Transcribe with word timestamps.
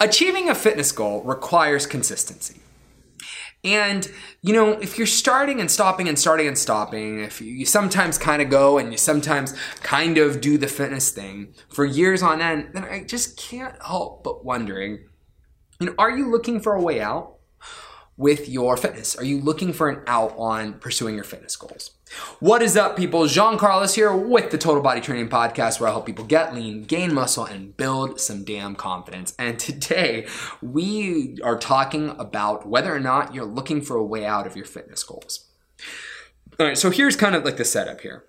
Achieving 0.00 0.48
a 0.48 0.54
fitness 0.54 0.92
goal 0.92 1.22
requires 1.22 1.86
consistency. 1.86 2.60
And, 3.64 4.08
you 4.40 4.52
know, 4.52 4.72
if 4.72 4.98
you're 4.98 5.06
starting 5.06 5.60
and 5.60 5.68
stopping 5.68 6.08
and 6.08 6.16
starting 6.16 6.46
and 6.46 6.56
stopping, 6.56 7.20
if 7.20 7.40
you, 7.40 7.66
sometimes 7.66 8.16
kind 8.16 8.40
of 8.40 8.50
go 8.50 8.78
and 8.78 8.92
you 8.92 8.98
sometimes 8.98 9.52
kind 9.82 10.16
of 10.16 10.40
do 10.40 10.58
the 10.58 10.68
fitness 10.68 11.10
thing 11.10 11.54
for 11.68 11.84
years 11.84 12.22
on 12.22 12.40
end, 12.40 12.70
then 12.72 12.84
I 12.84 13.02
just 13.02 13.36
can't 13.36 13.74
help 13.82 14.22
but 14.22 14.44
wondering, 14.44 15.00
you 15.80 15.86
know, 15.86 15.94
are 15.98 16.10
you 16.10 16.30
looking 16.30 16.60
for 16.60 16.74
a 16.74 16.82
way 16.82 17.00
out? 17.00 17.37
With 18.18 18.48
your 18.48 18.76
fitness? 18.76 19.16
Are 19.16 19.24
you 19.24 19.40
looking 19.40 19.72
for 19.72 19.88
an 19.88 20.02
out 20.06 20.34
on 20.36 20.74
pursuing 20.74 21.14
your 21.14 21.24
fitness 21.24 21.56
goals? 21.56 21.92
What 22.40 22.62
is 22.62 22.76
up, 22.76 22.96
people? 22.96 23.26
Jean 23.26 23.56
Carlos 23.56 23.94
here 23.94 24.14
with 24.14 24.50
the 24.50 24.58
Total 24.58 24.82
Body 24.82 25.00
Training 25.00 25.28
Podcast, 25.28 25.78
where 25.78 25.88
I 25.88 25.92
help 25.92 26.04
people 26.04 26.24
get 26.24 26.52
lean, 26.52 26.82
gain 26.82 27.14
muscle, 27.14 27.44
and 27.44 27.76
build 27.76 28.20
some 28.20 28.44
damn 28.44 28.74
confidence. 28.74 29.34
And 29.38 29.58
today 29.58 30.26
we 30.60 31.38
are 31.44 31.56
talking 31.56 32.10
about 32.18 32.68
whether 32.68 32.94
or 32.94 33.00
not 33.00 33.34
you're 33.34 33.46
looking 33.46 33.80
for 33.80 33.96
a 33.96 34.04
way 34.04 34.26
out 34.26 34.48
of 34.48 34.56
your 34.56 34.66
fitness 34.66 35.04
goals. 35.04 35.48
All 36.58 36.66
right, 36.66 36.76
so 36.76 36.90
here's 36.90 37.14
kind 37.14 37.36
of 37.36 37.44
like 37.44 37.56
the 37.56 37.64
setup 37.64 38.00
here. 38.00 38.24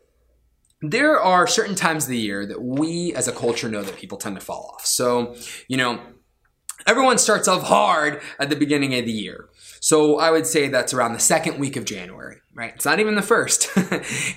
There 0.82 1.20
are 1.20 1.48
certain 1.48 1.76
times 1.76 2.04
of 2.04 2.12
the 2.12 2.20
year 2.20 2.46
that 2.46 2.62
we 2.62 3.14
as 3.16 3.28
a 3.28 3.34
culture 3.34 3.68
know 3.68 3.82
that 3.82 3.98
people 3.98 4.20
tend 4.20 4.36
to 4.36 4.42
fall 4.42 4.72
off. 4.76 4.86
So, 4.86 5.36
you 5.68 5.78
know, 5.78 6.00
everyone 6.88 7.18
starts 7.18 7.48
off 7.48 7.64
hard 7.64 8.22
at 8.40 8.50
the 8.50 8.56
beginning 8.56 8.96
of 8.96 9.06
the 9.06 9.12
year. 9.12 9.50
So 9.82 10.20
I 10.20 10.32
would 10.32 10.46
say 10.46 10.68
that's 10.68 10.94
around 10.94 11.14
the 11.14 11.20
second 11.20 11.58
week 11.58 11.78
of 11.78 11.86
January, 11.86 12.38
right? 12.54 12.74
It's 12.76 12.86
not 12.86 13.00
even 13.00 13.16
the 13.16 13.22
first. 13.22 13.70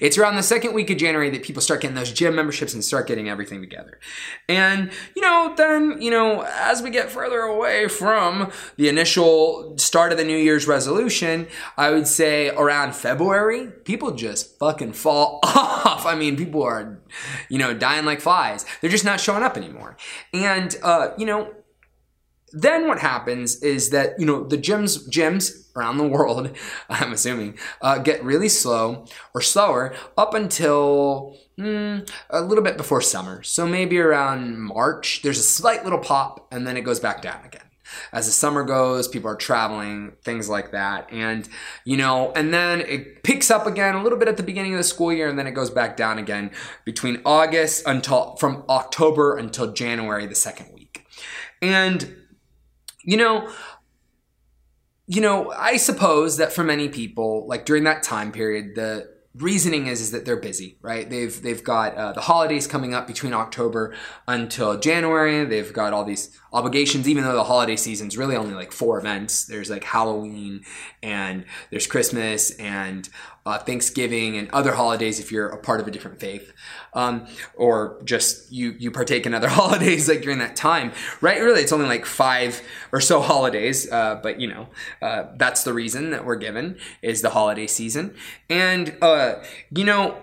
it's 0.01 0.16
around 0.16 0.37
the 0.37 0.42
second 0.42 0.73
week 0.73 0.91
of 0.91 0.98
January 0.98 1.30
that 1.30 1.42
people 1.42 1.60
start 1.60 1.80
getting 1.80 1.96
those 1.96 2.12
gym 2.12 2.37
memberships 2.37 2.74
and 2.74 2.84
start 2.84 3.09
getting 3.09 3.28
everything 3.28 3.60
together. 3.60 3.98
And, 4.48 4.92
you 5.16 5.23
know, 5.23 5.52
then, 5.56 6.01
you 6.01 6.10
know, 6.10 6.42
as 6.42 6.80
we 6.80 6.91
get 6.91 7.10
further 7.10 7.41
away 7.41 7.88
from 7.88 8.52
the 8.77 8.88
initial 8.88 9.77
start 9.79 10.12
of 10.12 10.18
the 10.18 10.24
New 10.24 10.37
Year's 10.37 10.68
resolution, 10.68 11.48
I 11.76 11.90
would 11.90 12.07
say 12.07 12.51
around 12.51 12.95
February, 12.95 13.68
people 13.85 14.13
just 14.13 14.59
fucking 14.59 14.93
fall 14.93 15.40
off. 15.45 16.07
I 16.07 16.15
mean, 16.15 16.37
people 16.37 16.63
are, 16.63 17.01
you 17.48 17.59
know, 17.59 17.74
dying 17.74 18.04
like 18.04 18.20
flies. 18.20 18.65
They're 18.80 18.90
just 18.90 19.04
not 19.04 19.18
showing 19.18 19.43
up 19.43 19.57
anymore. 19.57 19.96
And, 20.32 20.76
uh, 20.85 21.10
you 21.18 21.26
know, 21.26 21.52
then 22.52 22.86
what 22.86 22.98
happens 22.98 23.62
is 23.62 23.90
that 23.90 24.18
you 24.18 24.26
know 24.26 24.45
the 24.45 24.58
gyms 24.58 25.08
gyms 25.08 25.68
around 25.76 25.96
the 25.96 26.06
world 26.06 26.54
i'm 26.88 27.12
assuming 27.12 27.56
uh, 27.80 27.98
get 27.98 28.22
really 28.22 28.48
slow 28.48 29.06
or 29.34 29.40
slower 29.40 29.95
up 30.16 30.34
until 30.34 31.36
mm, 31.58 32.08
a 32.30 32.40
little 32.40 32.64
bit 32.64 32.76
before 32.76 33.00
summer. 33.00 33.42
So 33.42 33.66
maybe 33.66 33.98
around 33.98 34.58
march 34.60 35.23
there's 35.23 35.38
a 35.38 35.42
slight 35.42 35.84
little 35.84 35.98
pop 35.98 36.48
and 36.52 36.66
then 36.66 36.76
it 36.76 36.82
goes 36.82 37.00
back 37.00 37.23
down 37.23 37.45
again. 37.45 37.62
As 38.12 38.26
the 38.26 38.32
summer 38.32 38.64
goes 38.64 39.08
people 39.08 39.30
are 39.30 39.36
traveling 39.36 40.12
things 40.24 40.48
like 40.48 40.73
that. 40.73 41.12
And 41.12 41.48
you 41.84 41.96
know 41.96 42.32
and 42.32 42.52
then 42.52 42.80
it 42.80 43.23
picks 43.23 43.50
up 43.50 43.66
again 43.66 43.95
a 43.95 44.02
little 44.02 44.18
bit 44.18 44.28
at 44.28 44.36
the 44.36 44.42
beginning 44.42 44.74
of 44.74 44.78
the 44.78 44.84
school 44.84 45.12
year 45.12 45.28
and 45.28 45.38
then 45.38 45.46
it 45.46 45.52
goes 45.52 45.70
back 45.70 45.96
down 45.96 46.18
again 46.18 46.50
between 46.84 47.20
august 47.24 47.86
until 47.86 48.36
from 48.36 48.64
october 48.68 49.36
until 49.36 49.73
january 49.73 50.26
the 50.26 50.34
second 50.34 50.73
week. 50.74 51.06
And 51.60 52.16
you 53.04 53.16
know, 53.16 53.52
you 55.06 55.20
know, 55.20 55.50
I 55.50 55.76
suppose 55.76 56.36
that 56.38 56.52
for 56.52 56.64
many 56.64 56.88
people, 56.88 57.46
like 57.46 57.64
during 57.64 57.84
that 57.84 58.02
time 58.02 58.32
period, 58.32 58.74
the 58.74 59.12
reasoning 59.34 59.86
is 59.86 60.00
is 60.00 60.10
that 60.10 60.24
they're 60.24 60.36
busy, 60.36 60.76
right? 60.82 61.08
They've 61.08 61.40
they've 61.42 61.62
got 61.62 61.95
uh, 61.96 62.12
the 62.12 62.20
holidays 62.20 62.66
coming 62.66 62.95
up 62.95 63.06
between 63.06 63.32
October 63.32 63.95
until 64.28 64.78
January. 64.78 65.44
They've 65.44 65.72
got 65.72 65.92
all 65.92 66.04
these 66.04 66.38
obligations, 66.53 67.08
even 67.08 67.25
though 67.25 67.34
the 67.34 67.44
holiday 67.44 67.76
season's 67.76 68.19
really 68.19 68.36
only 68.36 68.54
like 68.54 68.72
four 68.72 68.98
events. 68.98 69.47
There's 69.47 69.70
like 69.70 69.84
Halloween 69.84 70.64
and 71.03 71.44
there's 71.70 71.86
Christmas 71.86 72.50
and 72.53 73.08
uh, 73.44 73.59
Thanksgiving 73.59 74.37
and 74.37 74.48
other 74.50 74.72
holidays 74.72 75.19
if 75.19 75.32
you're 75.32 75.48
a 75.48 75.58
part 75.58 75.80
of 75.80 75.88
a 75.88 75.91
different 75.91 76.20
faith, 76.20 76.53
um, 76.94 77.26
or 77.54 78.00
just 78.04 78.50
you 78.53 78.75
you 78.78 78.91
partake 78.91 79.26
in 79.26 79.34
other 79.34 79.48
holidays 79.60 80.08
like 80.08 80.22
during 80.22 80.38
that 80.38 80.56
time, 80.56 80.92
right? 81.20 81.41
Really, 81.41 81.60
it's 81.62 81.72
only 81.72 81.86
like 81.86 82.06
five 82.06 82.62
or 82.92 83.00
so 83.00 83.20
holidays, 83.20 83.91
uh, 83.91 84.20
but 84.22 84.41
you 84.41 84.48
know 84.48 84.69
uh, 85.00 85.25
that's 85.36 85.64
the 85.64 85.72
reason 85.72 86.10
that 86.10 86.25
we're 86.25 86.36
given 86.36 86.78
is 87.03 87.22
the 87.22 87.30
holiday 87.30 87.66
season, 87.66 88.14
and 88.48 88.97
uh, 89.03 89.42
you 89.74 89.84
know 89.84 90.16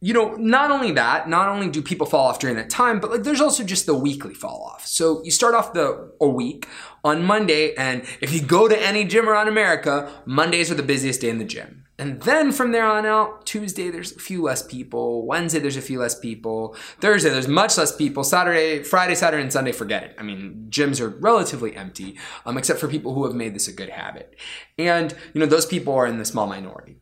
you 0.00 0.14
know, 0.14 0.36
not 0.36 0.70
only 0.70 0.92
that, 0.92 1.28
not 1.28 1.48
only 1.48 1.68
do 1.68 1.82
people 1.82 2.06
fall 2.06 2.28
off 2.28 2.38
during 2.38 2.54
that 2.54 2.70
time, 2.70 3.00
but 3.00 3.10
like 3.10 3.24
there's 3.24 3.40
also 3.40 3.64
just 3.64 3.86
the 3.86 3.94
weekly 3.94 4.32
fall 4.32 4.62
off. 4.62 4.86
So 4.86 5.24
you 5.24 5.32
start 5.32 5.54
off 5.54 5.72
the 5.72 6.12
a 6.20 6.28
week 6.28 6.68
on 7.02 7.24
Monday, 7.24 7.74
and 7.74 8.04
if 8.20 8.32
you 8.32 8.40
go 8.40 8.68
to 8.68 8.80
any 8.80 9.04
gym 9.04 9.28
around 9.28 9.48
America, 9.48 10.12
Mondays 10.24 10.70
are 10.70 10.76
the 10.76 10.84
busiest 10.84 11.20
day 11.20 11.30
in 11.30 11.38
the 11.38 11.44
gym. 11.44 11.87
And 12.00 12.22
then 12.22 12.52
from 12.52 12.70
there 12.70 12.86
on 12.86 13.04
out, 13.06 13.44
Tuesday 13.44 13.90
there's 13.90 14.12
a 14.12 14.20
few 14.20 14.40
less 14.40 14.62
people. 14.62 15.26
Wednesday 15.26 15.58
there's 15.58 15.76
a 15.76 15.82
few 15.82 15.98
less 15.98 16.16
people. 16.16 16.76
Thursday 17.00 17.28
there's 17.28 17.48
much 17.48 17.76
less 17.76 17.94
people. 17.94 18.22
Saturday, 18.22 18.84
Friday, 18.84 19.16
Saturday, 19.16 19.42
and 19.42 19.52
Sunday, 19.52 19.72
forget 19.72 20.04
it. 20.04 20.14
I 20.16 20.22
mean, 20.22 20.68
gyms 20.70 21.00
are 21.00 21.08
relatively 21.08 21.74
empty, 21.74 22.16
um, 22.46 22.56
except 22.56 22.78
for 22.78 22.86
people 22.86 23.14
who 23.14 23.24
have 23.24 23.34
made 23.34 23.54
this 23.54 23.66
a 23.66 23.72
good 23.72 23.88
habit. 23.88 24.36
And 24.78 25.12
you 25.34 25.40
know, 25.40 25.46
those 25.46 25.66
people 25.66 25.92
are 25.94 26.06
in 26.06 26.18
the 26.18 26.24
small 26.24 26.46
minority. 26.46 26.98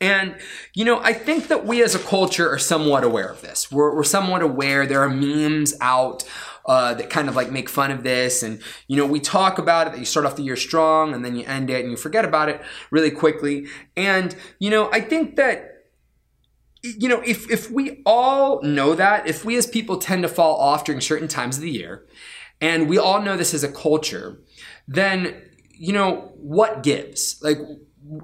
And, 0.00 0.36
you 0.74 0.84
know, 0.84 1.00
I 1.00 1.12
think 1.12 1.48
that 1.48 1.66
we 1.66 1.82
as 1.82 1.94
a 1.94 1.98
culture 1.98 2.48
are 2.48 2.58
somewhat 2.58 3.02
aware 3.02 3.28
of 3.28 3.40
this. 3.40 3.70
We're, 3.72 3.96
we're 3.96 4.04
somewhat 4.04 4.42
aware. 4.42 4.86
There 4.86 5.00
are 5.00 5.10
memes 5.10 5.74
out 5.80 6.22
uh, 6.68 6.94
that 6.94 7.08
kind 7.08 7.28
of 7.28 7.34
like 7.34 7.50
make 7.50 7.68
fun 7.68 7.90
of 7.90 8.02
this. 8.02 8.42
And, 8.42 8.60
you 8.86 8.96
know, 8.96 9.06
we 9.06 9.18
talk 9.18 9.58
about 9.58 9.86
it 9.86 9.94
that 9.94 9.98
you 9.98 10.04
start 10.04 10.26
off 10.26 10.36
the 10.36 10.42
year 10.42 10.54
strong 10.54 11.14
and 11.14 11.24
then 11.24 11.34
you 11.34 11.44
end 11.46 11.70
it 11.70 11.80
and 11.80 11.90
you 11.90 11.96
forget 11.96 12.24
about 12.24 12.50
it 12.50 12.60
really 12.90 13.10
quickly. 13.10 13.66
And, 13.96 14.36
you 14.58 14.70
know, 14.70 14.90
I 14.92 15.00
think 15.00 15.36
that 15.36 15.74
you 16.82 17.08
know, 17.08 17.20
if 17.26 17.50
if 17.50 17.72
we 17.72 18.02
all 18.06 18.62
know 18.62 18.94
that, 18.94 19.26
if 19.26 19.44
we 19.44 19.56
as 19.56 19.66
people 19.66 19.98
tend 19.98 20.22
to 20.22 20.28
fall 20.28 20.56
off 20.56 20.84
during 20.84 21.00
certain 21.00 21.26
times 21.26 21.56
of 21.56 21.62
the 21.62 21.70
year, 21.70 22.06
and 22.60 22.88
we 22.88 22.98
all 22.98 23.20
know 23.20 23.36
this 23.36 23.52
as 23.52 23.64
a 23.64 23.72
culture, 23.72 24.40
then 24.86 25.42
you 25.72 25.92
know 25.92 26.32
what 26.36 26.84
gives? 26.84 27.42
Like 27.42 27.58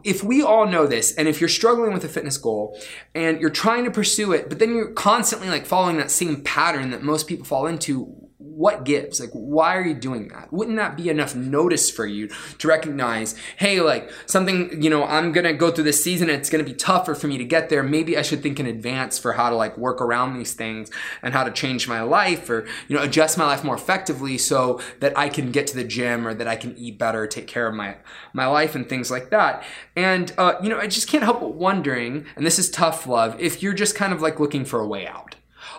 if 0.02 0.22
we 0.22 0.42
all 0.42 0.66
know 0.66 0.86
this 0.86 1.14
and 1.14 1.28
if 1.28 1.40
you're 1.40 1.48
struggling 1.48 1.92
with 1.92 2.04
a 2.04 2.08
fitness 2.08 2.38
goal 2.38 2.78
and 3.14 3.40
you're 3.40 3.50
trying 3.50 3.84
to 3.84 3.90
pursue 3.90 4.32
it 4.32 4.48
but 4.48 4.58
then 4.58 4.74
you're 4.74 4.92
constantly 4.92 5.48
like 5.48 5.66
following 5.66 5.98
that 5.98 6.10
same 6.10 6.42
pattern 6.42 6.90
that 6.90 7.02
most 7.02 7.26
people 7.26 7.44
fall 7.44 7.66
into 7.66 8.23
what 8.56 8.84
gives? 8.84 9.20
Like, 9.20 9.30
why 9.32 9.76
are 9.76 9.84
you 9.84 9.94
doing 9.94 10.28
that? 10.28 10.52
Wouldn't 10.52 10.76
that 10.76 10.96
be 10.96 11.08
enough 11.08 11.34
notice 11.34 11.90
for 11.90 12.06
you 12.06 12.28
to 12.58 12.68
recognize, 12.68 13.34
hey, 13.56 13.80
like 13.80 14.10
something, 14.26 14.82
you 14.82 14.88
know, 14.88 15.04
I'm 15.04 15.32
gonna 15.32 15.52
go 15.52 15.70
through 15.70 15.84
this 15.84 16.02
season 16.02 16.30
and 16.30 16.38
it's 16.38 16.50
gonna 16.50 16.64
be 16.64 16.74
tougher 16.74 17.14
for 17.14 17.26
me 17.26 17.38
to 17.38 17.44
get 17.44 17.68
there. 17.68 17.82
Maybe 17.82 18.16
I 18.16 18.22
should 18.22 18.42
think 18.42 18.60
in 18.60 18.66
advance 18.66 19.18
for 19.18 19.32
how 19.32 19.50
to 19.50 19.56
like 19.56 19.76
work 19.76 20.00
around 20.00 20.38
these 20.38 20.54
things 20.54 20.90
and 21.22 21.34
how 21.34 21.44
to 21.44 21.50
change 21.50 21.88
my 21.88 22.02
life 22.02 22.48
or, 22.48 22.66
you 22.88 22.96
know, 22.96 23.02
adjust 23.02 23.36
my 23.36 23.44
life 23.44 23.64
more 23.64 23.74
effectively 23.74 24.38
so 24.38 24.80
that 25.00 25.16
I 25.18 25.28
can 25.28 25.50
get 25.50 25.66
to 25.68 25.76
the 25.76 25.84
gym 25.84 26.26
or 26.26 26.34
that 26.34 26.46
I 26.46 26.56
can 26.56 26.76
eat 26.76 26.98
better, 26.98 27.26
take 27.26 27.46
care 27.46 27.66
of 27.66 27.74
my, 27.74 27.96
my 28.32 28.46
life 28.46 28.74
and 28.74 28.88
things 28.88 29.10
like 29.10 29.30
that. 29.30 29.64
And, 29.96 30.32
uh, 30.38 30.54
you 30.62 30.68
know, 30.68 30.78
I 30.78 30.86
just 30.86 31.08
can't 31.08 31.24
help 31.24 31.40
but 31.40 31.54
wondering, 31.54 32.26
and 32.36 32.46
this 32.46 32.58
is 32.58 32.70
tough 32.70 33.06
love, 33.06 33.38
if 33.40 33.62
you're 33.62 33.74
just 33.74 33.94
kind 33.94 34.12
of 34.12 34.22
like 34.22 34.38
looking 34.38 34.64
for 34.64 34.80
a 34.80 34.86
way 34.86 35.06
out. 35.06 35.36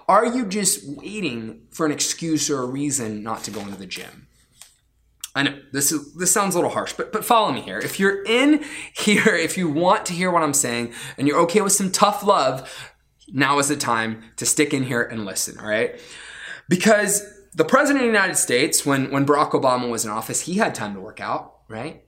Are 0.07 0.25
you 0.25 0.45
just 0.45 0.87
waiting 0.87 1.61
for 1.71 1.85
an 1.85 1.91
excuse 1.91 2.49
or 2.49 2.61
a 2.61 2.65
reason 2.65 3.23
not 3.23 3.43
to 3.45 3.51
go 3.51 3.61
into 3.61 3.75
the 3.75 3.87
gym? 3.87 4.27
I 5.35 5.43
know 5.43 5.59
this 5.73 5.91
is 5.91 6.13
this 6.13 6.31
sounds 6.31 6.55
a 6.55 6.57
little 6.57 6.71
harsh, 6.71 6.93
but 6.93 7.11
but 7.11 7.25
follow 7.25 7.51
me 7.51 7.61
here. 7.61 7.77
If 7.79 7.99
you're 7.99 8.23
in 8.23 8.63
here, 8.97 9.35
if 9.35 9.57
you 9.57 9.69
want 9.69 10.05
to 10.07 10.13
hear 10.13 10.31
what 10.31 10.43
I'm 10.43 10.53
saying 10.53 10.93
and 11.17 11.27
you're 11.27 11.39
okay 11.41 11.61
with 11.61 11.73
some 11.73 11.91
tough 11.91 12.23
love, 12.23 12.93
now 13.27 13.59
is 13.59 13.67
the 13.67 13.75
time 13.75 14.23
to 14.37 14.45
stick 14.45 14.73
in 14.73 14.83
here 14.83 15.01
and 15.01 15.25
listen, 15.25 15.59
all 15.59 15.67
right? 15.67 15.99
Because 16.69 17.23
the 17.53 17.65
president 17.65 18.05
of 18.05 18.11
the 18.11 18.17
United 18.17 18.37
States, 18.37 18.85
when 18.85 19.11
when 19.11 19.25
Barack 19.25 19.51
Obama 19.51 19.89
was 19.89 20.05
in 20.05 20.11
office, 20.11 20.41
he 20.41 20.55
had 20.55 20.73
time 20.73 20.93
to 20.93 21.01
work 21.01 21.19
out, 21.19 21.55
right? 21.67 22.04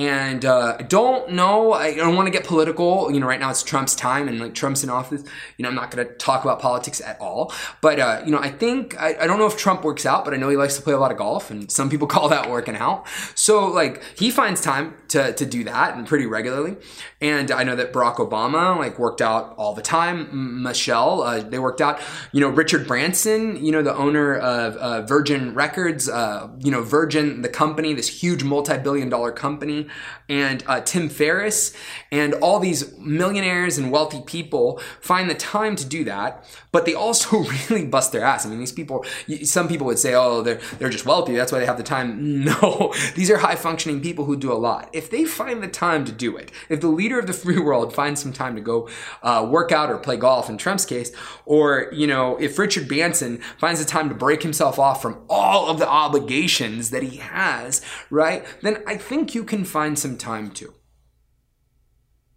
And 0.00 0.46
uh, 0.46 0.78
I 0.78 0.82
don't 0.82 1.32
know. 1.32 1.74
I 1.74 1.94
don't 1.94 2.16
want 2.16 2.26
to 2.26 2.30
get 2.30 2.44
political. 2.44 3.12
You 3.12 3.20
know, 3.20 3.26
right 3.26 3.38
now 3.38 3.50
it's 3.50 3.62
Trump's 3.62 3.94
time, 3.94 4.28
and 4.28 4.40
like 4.40 4.54
Trump's 4.54 4.82
in 4.82 4.88
office. 4.88 5.22
You 5.58 5.62
know, 5.62 5.68
I'm 5.68 5.74
not 5.74 5.90
going 5.90 6.06
to 6.06 6.14
talk 6.14 6.42
about 6.42 6.58
politics 6.58 7.02
at 7.02 7.20
all. 7.20 7.52
But 7.82 8.00
uh, 8.00 8.22
you 8.24 8.32
know, 8.32 8.38
I 8.38 8.48
think 8.48 8.98
I, 8.98 9.14
I 9.20 9.26
don't 9.26 9.38
know 9.38 9.46
if 9.46 9.58
Trump 9.58 9.84
works 9.84 10.06
out, 10.06 10.24
but 10.24 10.32
I 10.32 10.38
know 10.38 10.48
he 10.48 10.56
likes 10.56 10.74
to 10.76 10.82
play 10.82 10.94
a 10.94 10.98
lot 10.98 11.12
of 11.12 11.18
golf, 11.18 11.50
and 11.50 11.70
some 11.70 11.90
people 11.90 12.06
call 12.16 12.30
that 12.30 12.48
working 12.48 12.76
out. 12.76 13.06
So 13.34 13.66
like 13.66 14.02
he 14.18 14.30
finds 14.30 14.62
time 14.62 14.94
to 15.08 15.34
to 15.34 15.44
do 15.44 15.64
that 15.64 15.94
and 15.94 16.06
pretty 16.06 16.24
regularly. 16.24 16.78
And 17.20 17.50
I 17.50 17.64
know 17.64 17.76
that 17.76 17.92
Barack 17.92 18.16
Obama 18.16 18.78
like 18.78 18.98
worked 18.98 19.20
out 19.20 19.54
all 19.58 19.74
the 19.74 19.82
time. 19.82 20.62
Michelle, 20.62 21.20
uh, 21.20 21.40
they 21.42 21.58
worked 21.58 21.82
out. 21.82 22.00
You 22.32 22.40
know, 22.40 22.48
Richard 22.48 22.86
Branson, 22.86 23.62
you 23.62 23.70
know, 23.70 23.82
the 23.82 23.94
owner 23.94 24.34
of 24.34 24.76
uh, 24.76 25.02
Virgin 25.02 25.54
Records. 25.54 26.08
Uh, 26.08 26.48
you 26.58 26.70
know, 26.70 26.82
Virgin, 26.82 27.42
the 27.42 27.50
company, 27.50 27.92
this 27.92 28.08
huge 28.08 28.42
multi-billion 28.44 29.10
dollar 29.10 29.30
company. 29.30 29.88
And 30.28 30.62
uh, 30.66 30.80
Tim 30.80 31.08
Ferriss 31.08 31.74
and 32.12 32.34
all 32.34 32.60
these 32.60 32.96
millionaires 32.98 33.78
and 33.78 33.90
wealthy 33.90 34.20
people 34.20 34.80
find 35.00 35.28
the 35.28 35.34
time 35.34 35.76
to 35.76 35.84
do 35.84 36.04
that, 36.04 36.44
but 36.72 36.86
they 36.86 36.94
also 36.94 37.38
really 37.68 37.84
bust 37.84 38.12
their 38.12 38.24
ass. 38.24 38.46
I 38.46 38.48
mean, 38.48 38.60
these 38.60 38.72
people, 38.72 39.04
some 39.42 39.68
people 39.68 39.86
would 39.86 39.98
say, 39.98 40.14
oh, 40.14 40.42
they're, 40.42 40.60
they're 40.78 40.90
just 40.90 41.06
wealthy, 41.06 41.34
that's 41.34 41.52
why 41.52 41.58
they 41.58 41.66
have 41.66 41.76
the 41.76 41.82
time. 41.82 42.44
No, 42.50 42.94
these 43.14 43.30
are 43.30 43.38
high 43.38 43.54
functioning 43.54 44.00
people 44.00 44.24
who 44.24 44.36
do 44.36 44.52
a 44.52 44.54
lot. 44.54 44.88
If 44.92 45.10
they 45.10 45.24
find 45.24 45.62
the 45.62 45.68
time 45.68 46.04
to 46.06 46.12
do 46.12 46.36
it, 46.36 46.50
if 46.68 46.80
the 46.80 46.88
leader 46.88 47.18
of 47.18 47.26
the 47.26 47.32
free 47.40 47.58
world 47.58 47.94
finds 47.94 48.22
some 48.22 48.32
time 48.32 48.54
to 48.54 48.60
go 48.60 48.88
uh, 49.22 49.46
work 49.48 49.72
out 49.72 49.90
or 49.90 49.98
play 49.98 50.16
golf 50.16 50.48
in 50.48 50.56
Trump's 50.56 50.86
case, 50.86 51.12
or, 51.44 51.88
you 51.92 52.06
know, 52.06 52.36
if 52.38 52.58
Richard 52.58 52.88
Branson 52.88 53.38
finds 53.58 53.80
the 53.80 53.86
time 53.86 54.08
to 54.08 54.14
break 54.14 54.42
himself 54.42 54.78
off 54.78 55.02
from 55.02 55.22
all 55.28 55.68
of 55.68 55.78
the 55.78 55.88
obligations 55.88 56.90
that 56.90 57.02
he 57.02 57.18
has, 57.18 57.82
right, 58.10 58.44
then 58.62 58.82
I 58.86 58.96
think 58.96 59.34
you 59.34 59.44
can 59.44 59.64
find 59.64 59.79
some 59.96 60.16
time 60.16 60.50
to. 60.52 60.74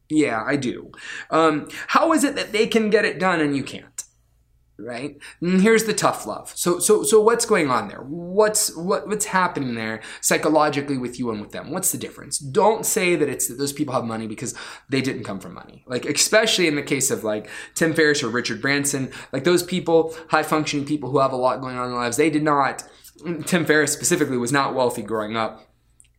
Yeah, 0.09 0.43
I 0.45 0.57
do. 0.57 0.91
Um, 1.29 1.69
how 1.87 2.13
is 2.13 2.23
it 2.23 2.35
that 2.35 2.51
they 2.51 2.67
can 2.67 2.89
get 2.89 3.05
it 3.05 3.19
done 3.19 3.39
and 3.39 3.55
you 3.55 3.63
can't? 3.63 3.93
right? 4.79 5.17
And 5.41 5.61
here's 5.61 5.83
the 5.85 5.93
tough 5.93 6.25
love. 6.25 6.51
So 6.55 6.79
so 6.79 7.03
so 7.03 7.21
what's 7.21 7.45
going 7.45 7.69
on 7.69 7.87
there? 7.87 7.99
What's 7.99 8.75
what 8.75 9.07
what's 9.07 9.25
happening 9.25 9.75
there 9.75 10.01
psychologically 10.21 10.97
with 10.97 11.19
you 11.19 11.31
and 11.31 11.41
with 11.41 11.51
them? 11.51 11.71
What's 11.71 11.91
the 11.91 11.97
difference? 11.97 12.39
Don't 12.39 12.85
say 12.85 13.15
that 13.15 13.29
it's 13.29 13.47
that 13.47 13.57
those 13.57 13.73
people 13.73 13.93
have 13.93 14.03
money 14.03 14.27
because 14.27 14.55
they 14.89 15.01
didn't 15.01 15.23
come 15.23 15.39
from 15.39 15.53
money. 15.53 15.83
Like 15.87 16.05
especially 16.05 16.67
in 16.67 16.75
the 16.75 16.83
case 16.83 17.11
of 17.11 17.23
like 17.23 17.49
tim 17.75 17.93
ferriss 17.93 18.23
or 18.23 18.29
richard 18.29 18.61
branson 18.61 19.11
like 19.31 19.43
those 19.43 19.63
people 19.63 20.15
high 20.29 20.43
functioning 20.43 20.85
people 20.85 21.09
who 21.09 21.19
have 21.19 21.31
a 21.31 21.37
lot 21.37 21.61
going 21.61 21.77
on 21.77 21.85
in 21.85 21.91
their 21.91 21.99
lives 21.99 22.17
they 22.17 22.29
did 22.29 22.43
not 22.43 22.83
tim 23.45 23.65
ferriss 23.65 23.93
specifically 23.93 24.37
was 24.37 24.51
not 24.51 24.73
wealthy 24.73 25.01
growing 25.01 25.35
up 25.35 25.72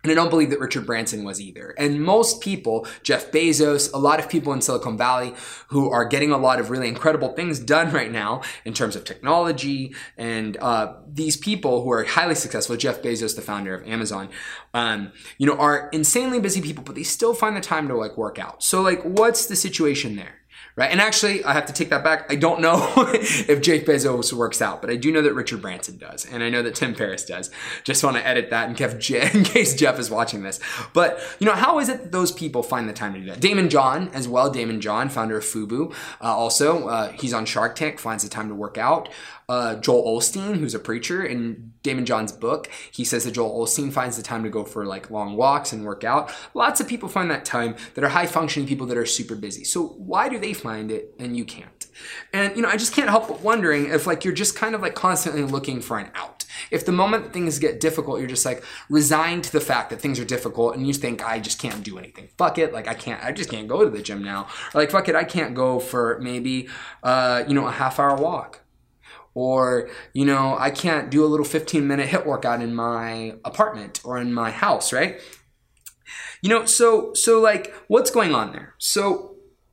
and 0.05 0.13
I 0.13 0.15
don't 0.15 0.29
believe 0.29 0.51
that 0.51 0.61
Richard 0.61 0.87
Branson 0.87 1.25
was 1.25 1.41
either. 1.41 1.75
And 1.79 2.03
most 2.03 2.43
people, 2.43 2.87
Jeff 3.03 3.33
Bezos, 3.33 3.93
a 3.93 3.97
lot 3.97 4.21
of 4.21 4.29
people 4.29 4.53
in 4.53 4.61
Silicon 4.61 4.99
Valley 4.99 5.35
who 5.69 5.91
are 5.91 6.05
getting 6.05 6.31
a 6.31 6.37
lot 6.37 6.61
of 6.61 6.71
really 6.71 6.89
incredible 6.89 7.33
things 7.33 7.59
done 7.59 7.91
right 7.91 8.13
now 8.13 8.43
in 8.67 8.75
terms 8.75 8.97
of 8.97 9.05
technology, 9.05 9.95
and 10.19 10.57
uh, 10.59 10.95
these 11.09 11.39
people 11.39 11.83
who 11.83 11.91
are 11.91 12.05
highly 12.05 12.35
successful, 12.35 12.77
Jeff 12.77 13.03
Bezos, 13.03 13.35
the 13.35 13.43
founder 13.43 13.75
of 13.75 13.87
Amazon, 13.89 14.29
um, 14.75 15.11
you 15.39 15.47
know, 15.47 15.57
are 15.57 15.89
insanely 15.93 16.39
busy 16.39 16.61
people, 16.61 16.85
but 16.85 16.95
they 16.95 17.03
still 17.03 17.33
find 17.33 17.57
the 17.57 17.61
time 17.61 17.89
to 17.89 17.97
like 17.97 18.17
work 18.19 18.39
out. 18.39 18.63
So 18.63 18.83
like, 18.83 19.03
what's 19.03 19.47
the 19.47 19.57
situation 19.57 20.17
there? 20.17 20.35
Right? 20.77 20.91
And 20.91 21.01
actually, 21.01 21.45
I 21.45 21.53
have 21.53 21.67
to 21.67 21.73
take 21.73 21.91
that 21.91 22.03
back. 22.03 22.33
I 22.33 22.35
don't 22.35 22.61
know 22.61 22.93
if 23.07 23.63
Jeff 23.63 23.85
Bezos 23.85 24.33
works 24.33 24.61
out, 24.61 24.81
but 24.81 24.91
I 24.91 24.97
do 24.97 25.13
know 25.13 25.23
that 25.23 25.33
Richard 25.33 25.63
Branson 25.63 25.99
does, 25.99 26.25
and 26.25 26.43
I 26.43 26.49
know 26.49 26.63
that 26.63 26.75
Tim 26.75 26.97
Ferriss 26.97 27.25
does. 27.25 27.51
Just 27.85 28.03
want 28.03 28.17
to 28.17 28.27
edit 28.27 28.51
that 28.51 28.69
in 28.69 28.75
in 29.35 29.45
case 29.45 29.75
Jeff 29.75 29.99
is 29.99 30.11
watching 30.11 30.43
this. 30.43 30.59
But 30.93 31.21
you 31.39 31.47
know, 31.47 31.53
how 31.53 31.79
is 31.79 31.89
it 31.89 32.03
that 32.03 32.13
those 32.13 32.33
people 32.33 32.63
find 32.63 32.89
the 32.89 32.93
time 32.93 33.15
to 33.15 33.21
do 33.21 33.27
that? 33.27 33.41
Daymond 33.41 33.71
John 33.71 34.09
as 34.09 34.27
well. 34.27 34.53
Daymond 34.53 34.81
John, 34.81 35.09
founder 35.09 35.37
of 35.37 35.45
FUBU, 35.45 35.93
uh, 36.21 36.25
also 36.25 36.89
uh, 36.89 37.13
he's 37.13 37.33
on 37.33 37.47
Shark 37.47 37.77
Tank, 37.77 38.01
finds 38.01 38.25
the 38.25 38.31
time 38.31 38.49
to 38.49 38.55
work 38.55 38.79
out. 38.79 39.09
Uh, 39.49 39.77
Joel 39.77 40.19
Osteen, 40.19 40.57
who's 40.57 40.75
a 40.75 40.79
preacher, 40.79 41.25
in 41.25 41.74
Daymond 41.85 42.07
John's 42.07 42.33
book, 42.33 42.69
he 42.91 43.05
says 43.05 43.25
that 43.25 43.33
Joel 43.33 43.65
Osteen 43.65 43.93
finds 43.93 44.17
the 44.17 44.23
time 44.23 44.43
to 44.43 44.51
go 44.51 44.65
for 44.65 44.87
like 44.87 45.11
long 45.11 45.37
walks 45.37 45.73
and 45.73 45.85
work 45.85 46.03
out. 46.03 46.33
Lots 46.55 46.81
of 46.81 46.89
people 46.89 47.09
find 47.09 47.31
that 47.31 47.45
time 47.45 47.77
that 47.95 48.03
are 48.03 48.09
high 48.09 48.27
functioning 48.27 48.67
people 48.67 48.87
that 48.87 48.97
are 48.97 49.07
super 49.07 49.37
busy. 49.37 49.65
So 49.65 49.89
why 49.89 50.29
do 50.29 50.39
they 50.39 50.55
find 50.55 50.91
it 50.91 51.15
and 51.19 51.37
you 51.37 51.45
can't? 51.45 51.87
And 52.33 52.57
you 52.57 52.63
know, 52.63 52.69
I 52.69 52.77
just 52.77 52.95
can't 52.95 53.11
help 53.11 53.29
but 53.29 53.41
wondering 53.41 53.91
if 53.91 54.07
like 54.07 54.25
you're 54.25 54.35
just 54.35 54.57
kind 54.57 54.75
of 54.75 54.81
like 54.81 54.95
constantly 54.95 55.43
looking 55.43 55.81
for 55.81 55.99
an 55.99 56.11
out. 56.15 56.45
If 56.71 56.87
the 56.87 56.93
moment 56.93 57.33
things 57.33 57.59
get 57.59 57.81
difficult, 57.81 58.19
you're 58.19 58.29
just 58.29 58.47
like 58.47 58.65
resigned 58.89 59.45
to 59.45 59.53
the 59.53 59.61
fact 59.61 59.91
that 59.91 60.01
things 60.01 60.19
are 60.19 60.25
difficult 60.25 60.75
and 60.75 60.87
you 60.87 60.95
think 60.95 61.25
I 61.25 61.39
just 61.39 61.61
can't 61.61 61.85
do 61.85 61.99
anything. 61.99 62.29
Fuck 62.39 62.59
it, 62.59 62.73
like 62.73 62.89
I 62.89 62.95
can't 62.95 63.23
I 63.23 63.33
just 63.33 63.51
can't 63.51 63.69
go 63.69 63.85
to 63.85 63.91
the 63.91 64.03
gym 64.03 64.25
now. 64.25 64.49
Or 64.75 64.81
like 64.81 64.91
fuck 64.91 65.09
it, 65.09 65.15
I 65.15 65.25
can't 65.25 65.55
go 65.55 65.79
for 65.79 66.19
maybe 66.21 66.69
uh, 67.03 67.45
you 67.47 67.55
know, 67.55 67.67
a 67.67 67.73
half 67.73 68.01
hour 68.01 68.17
walk 68.17 68.61
or 69.35 69.89
you 70.13 70.25
know 70.25 70.57
i 70.59 70.71
can't 70.71 71.11
do 71.11 71.25
a 71.25 71.27
little 71.27 71.47
15 71.47 71.87
minute 71.87 72.09
HIIT 72.09 72.27
workout 72.27 72.63
in 72.63 72.75
my 72.75 73.35
apartment 73.45 74.01
or 74.05 74.19
in 74.19 74.33
my 74.33 74.51
house 74.51 74.93
right 74.93 75.21
you 76.43 76.49
know 76.49 76.65
so 76.65 77.13
so 77.15 77.41
like 77.41 77.75
what's 77.89 78.11
going 78.11 78.35
on 78.35 78.53
there 78.53 78.75
so 78.79 79.31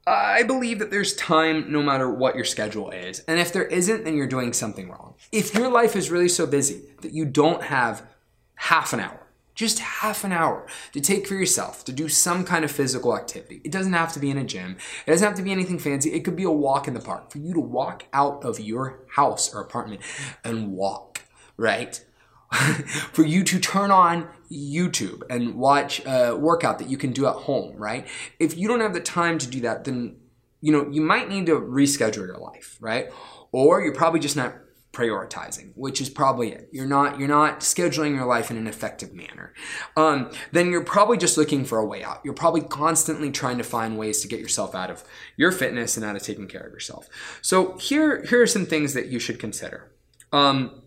I 0.08 0.42
believe 0.44 0.80
that 0.80 0.90
there's 0.90 1.14
time 1.16 1.72
no 1.72 1.84
matter 1.84 2.10
what 2.10 2.36
your 2.36 2.44
schedule 2.44 2.90
is. 2.90 3.20
And 3.28 3.40
if 3.40 3.54
there 3.54 3.66
isn't, 3.66 4.04
then 4.04 4.18
you're 4.18 4.28
doing 4.28 4.52
something 4.52 4.90
wrong. 4.90 5.14
If 5.32 5.54
your 5.54 5.70
life 5.70 5.96
is 5.96 6.10
really 6.10 6.28
so 6.28 6.48
busy 6.48 6.82
that 7.02 7.14
you 7.14 7.24
don't 7.24 7.64
have 7.64 8.08
half 8.56 8.94
an 8.94 9.00
hour 9.00 9.21
just 9.56 9.80
half 9.80 10.24
an 10.24 10.32
hour 10.32 10.66
to 10.94 11.02
take 11.02 11.28
for 11.28 11.36
yourself 11.36 11.84
to 11.86 11.92
do 11.92 12.08
some 12.08 12.44
kind 12.44 12.64
of 12.64 12.72
physical 12.72 13.16
activity. 13.16 13.62
It 13.64 13.72
doesn't 13.72 13.94
have 13.94 14.14
to 14.14 14.20
be 14.20 14.30
in 14.30 14.38
a 14.38 14.44
gym. 14.44 14.78
It 15.06 15.12
doesn't 15.12 15.28
have 15.28 15.38
to 15.38 15.44
be 15.44 15.52
anything 15.52 15.80
fancy. 15.80 16.14
It 16.14 16.24
could 16.24 16.36
be 16.36 16.44
a 16.44 16.52
walk 16.52 16.88
in 16.88 16.94
the 16.94 17.00
park 17.00 17.32
for 17.32 17.38
you 17.38 17.54
to 17.54 17.60
walk 17.60 18.06
out 18.14 18.44
of 18.44 18.60
your 18.60 19.02
house 19.16 19.54
or 19.54 19.62
apartment 19.62 20.02
and 20.44 20.72
walk, 20.72 21.22
right? 21.58 22.04
for 23.14 23.24
you 23.24 23.44
to 23.46 23.60
turn 23.60 23.92
on 23.92 24.28
YouTube 24.52 25.22
and 25.30 25.56
watch 25.56 26.06
a 26.06 26.36
workout 26.36 26.80
that 26.80 26.90
you 26.90 26.98
can 26.98 27.12
do 27.12 27.26
at 27.26 27.34
home, 27.34 27.76
right? 27.78 28.08
If 28.40 28.58
you 28.58 28.68
don't 28.68 28.82
have 28.82 28.94
the 28.94 29.00
time 29.00 29.38
to 29.38 29.48
do 29.48 29.62
that, 29.62 29.86
then 29.86 30.18
you 30.62 30.72
know, 30.72 30.88
you 30.90 31.02
might 31.02 31.28
need 31.28 31.48
to 31.48 31.54
reschedule 31.54 32.28
your 32.28 32.38
life, 32.38 32.78
right? 32.80 33.12
Or 33.52 33.82
you're 33.82 33.96
probably 33.96 34.20
just 34.20 34.36
not 34.36 34.54
prioritizing, 34.92 35.72
which 35.76 36.02
is 36.02 36.10
probably 36.10 36.52
it. 36.52 36.68
You're 36.72 36.86
not 36.86 37.18
you're 37.18 37.30
not 37.30 37.62
scheduling 37.62 38.16
your 38.16 38.26
life 38.26 38.52
in 38.52 38.58
an 38.58 38.68
effective 38.68 39.14
manner. 39.14 39.54
Um, 39.96 40.32
then 40.52 40.70
you're 40.70 40.84
probably 40.84 41.18
just 41.18 41.38
looking 41.38 41.64
for 41.64 41.78
a 41.78 41.86
way 41.86 42.04
out. 42.04 42.20
You're 42.26 42.34
probably 42.34 42.62
constantly 42.62 43.32
trying 43.32 43.58
to 43.58 43.64
find 43.64 43.98
ways 43.98 44.22
to 44.22 44.28
get 44.28 44.40
yourself 44.40 44.76
out 44.76 44.90
of 44.90 45.04
your 45.38 45.52
fitness 45.52 45.96
and 45.96 46.06
out 46.06 46.16
of 46.16 46.24
taking 46.24 46.48
care 46.48 46.62
of 46.62 46.74
yourself. 46.74 47.08
So 47.42 47.78
here 47.78 48.24
here 48.24 48.42
are 48.42 48.48
some 48.48 48.66
things 48.66 48.94
that 48.94 49.08
you 49.08 49.20
should 49.20 49.40
consider 49.40 49.92
um, 50.34 50.82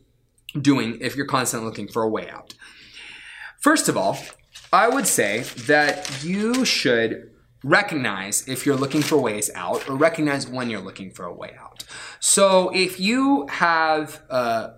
doing 0.61 0.99
if 1.01 1.17
you're 1.17 1.27
constantly 1.27 1.69
looking 1.69 1.89
for 1.89 2.03
a 2.03 2.09
way 2.09 2.29
out. 2.29 2.55
First 3.61 3.89
of 3.89 3.97
all, 3.97 4.19
I 4.71 4.89
would 4.89 5.07
say 5.07 5.41
that 5.67 6.23
you 6.23 6.67
should 6.67 7.31
recognize 7.65 8.47
if 8.47 8.67
you're 8.67 8.77
looking 8.77 9.03
for 9.03 9.17
ways 9.17 9.51
out 9.55 9.89
or 9.89 9.97
recognize 9.97 10.47
when 10.47 10.69
you're 10.69 10.83
looking 10.83 11.11
for 11.11 11.25
a 11.25 11.35
way 11.35 11.57
out. 11.59 11.85
So 12.21 12.71
if 12.75 13.01
you 13.01 13.47
have, 13.49 14.23
uh, 14.29 14.69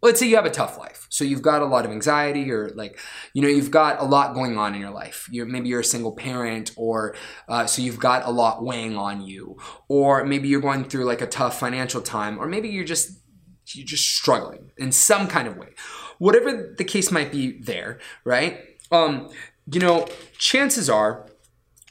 let's 0.00 0.20
say 0.20 0.28
you 0.28 0.36
have 0.36 0.46
a 0.46 0.50
tough 0.50 0.78
life. 0.78 1.06
So 1.10 1.24
you've 1.24 1.42
got 1.42 1.60
a 1.60 1.66
lot 1.66 1.84
of 1.84 1.90
anxiety 1.90 2.50
or 2.50 2.70
like, 2.70 2.98
you 3.34 3.42
know, 3.42 3.48
you've 3.48 3.72
got 3.72 4.00
a 4.00 4.04
lot 4.04 4.32
going 4.32 4.56
on 4.56 4.74
in 4.74 4.80
your 4.80 4.90
life. 4.90 5.28
You're, 5.30 5.44
maybe 5.44 5.68
you're 5.68 5.80
a 5.80 5.84
single 5.84 6.12
parent 6.12 6.70
or 6.76 7.16
uh, 7.48 7.66
so 7.66 7.82
you've 7.82 7.98
got 7.98 8.24
a 8.24 8.30
lot 8.30 8.64
weighing 8.64 8.96
on 8.96 9.20
you. 9.20 9.58
Or 9.88 10.24
maybe 10.24 10.48
you're 10.48 10.60
going 10.60 10.84
through 10.84 11.04
like 11.04 11.20
a 11.20 11.26
tough 11.26 11.58
financial 11.58 12.00
time 12.00 12.38
or 12.38 12.46
maybe 12.46 12.68
you're 12.68 12.84
just, 12.84 13.20
you're 13.74 13.86
just 13.86 14.06
struggling 14.06 14.70
in 14.76 14.92
some 14.92 15.26
kind 15.26 15.48
of 15.48 15.56
way. 15.56 15.70
Whatever 16.18 16.74
the 16.78 16.84
case 16.84 17.10
might 17.10 17.32
be 17.32 17.60
there, 17.60 17.98
right? 18.24 18.60
Um, 18.92 19.30
you 19.72 19.80
know, 19.80 20.06
chances 20.38 20.88
are 20.90 21.26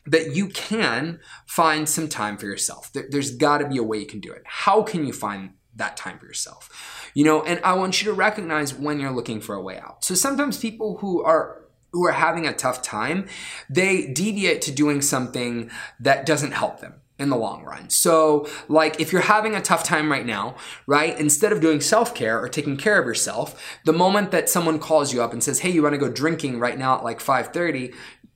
that 0.06 0.36
you 0.36 0.48
can 0.48 1.20
find 1.46 1.88
some 1.88 2.08
time 2.08 2.38
for 2.38 2.46
yourself. 2.46 2.92
There's 2.94 3.36
got 3.36 3.60
to 3.60 3.68
be 3.68 3.78
a 3.78 3.84
way 3.84 4.00
you 4.00 4.06
can 4.06 4.20
do 4.20 4.32
it. 4.32 4.44
How 4.46 4.82
can 4.82 5.06
you 5.06 5.14
find 5.14 5.52
that 5.76 5.98
time 5.98 6.20
for 6.20 6.26
yourself? 6.26 7.12
You 7.14 7.24
know, 7.24 7.44
and 7.44 7.60
I 7.64 7.74
want 7.74 8.02
you 8.02 8.10
to 8.10 8.14
recognize 8.14 8.74
when 8.74 9.00
you're 9.00 9.12
looking 9.12 9.42
for 9.42 9.56
a 9.56 9.62
way 9.62 9.80
out. 9.80 10.04
So 10.04 10.16
sometimes 10.16 10.58
people 10.58 10.98
who 10.98 11.24
are 11.24 11.58
who 11.94 12.06
are 12.06 12.14
having 12.14 12.48
a 12.48 12.54
tough 12.54 12.82
time, 12.82 13.28
they 13.70 14.08
deviate 14.08 14.62
to 14.62 14.72
doing 14.72 15.02
something 15.02 15.70
that 16.00 16.26
doesn't 16.26 16.54
help 16.54 16.80
them 16.80 17.01
in 17.22 17.30
the 17.30 17.38
long 17.38 17.64
run. 17.64 17.90
So, 17.90 18.48
like 18.68 19.00
if 19.00 19.12
you're 19.12 19.22
having 19.22 19.56
a 19.56 19.62
tough 19.62 19.84
time 19.84 20.12
right 20.12 20.26
now, 20.26 20.56
right? 20.88 21.18
Instead 21.20 21.52
of 21.52 21.62
doing 21.62 21.80
self-care 21.80 22.42
or 22.42 22.50
taking 22.50 22.78
care 22.78 23.00
of 23.00 23.06
yourself, 23.06 23.80
the 23.86 23.94
moment 23.94 24.32
that 24.32 24.50
someone 24.50 24.80
calls 24.80 25.14
you 25.14 25.22
up 25.22 25.32
and 25.32 25.44
says, 25.44 25.60
"Hey, 25.60 25.70
you 25.70 25.84
want 25.84 25.94
to 25.94 26.00
go 26.00 26.10
drinking 26.10 26.60
right 26.60 26.78
now 26.78 26.98
at 26.98 27.04
like 27.04 27.20
5:30?" 27.20 27.94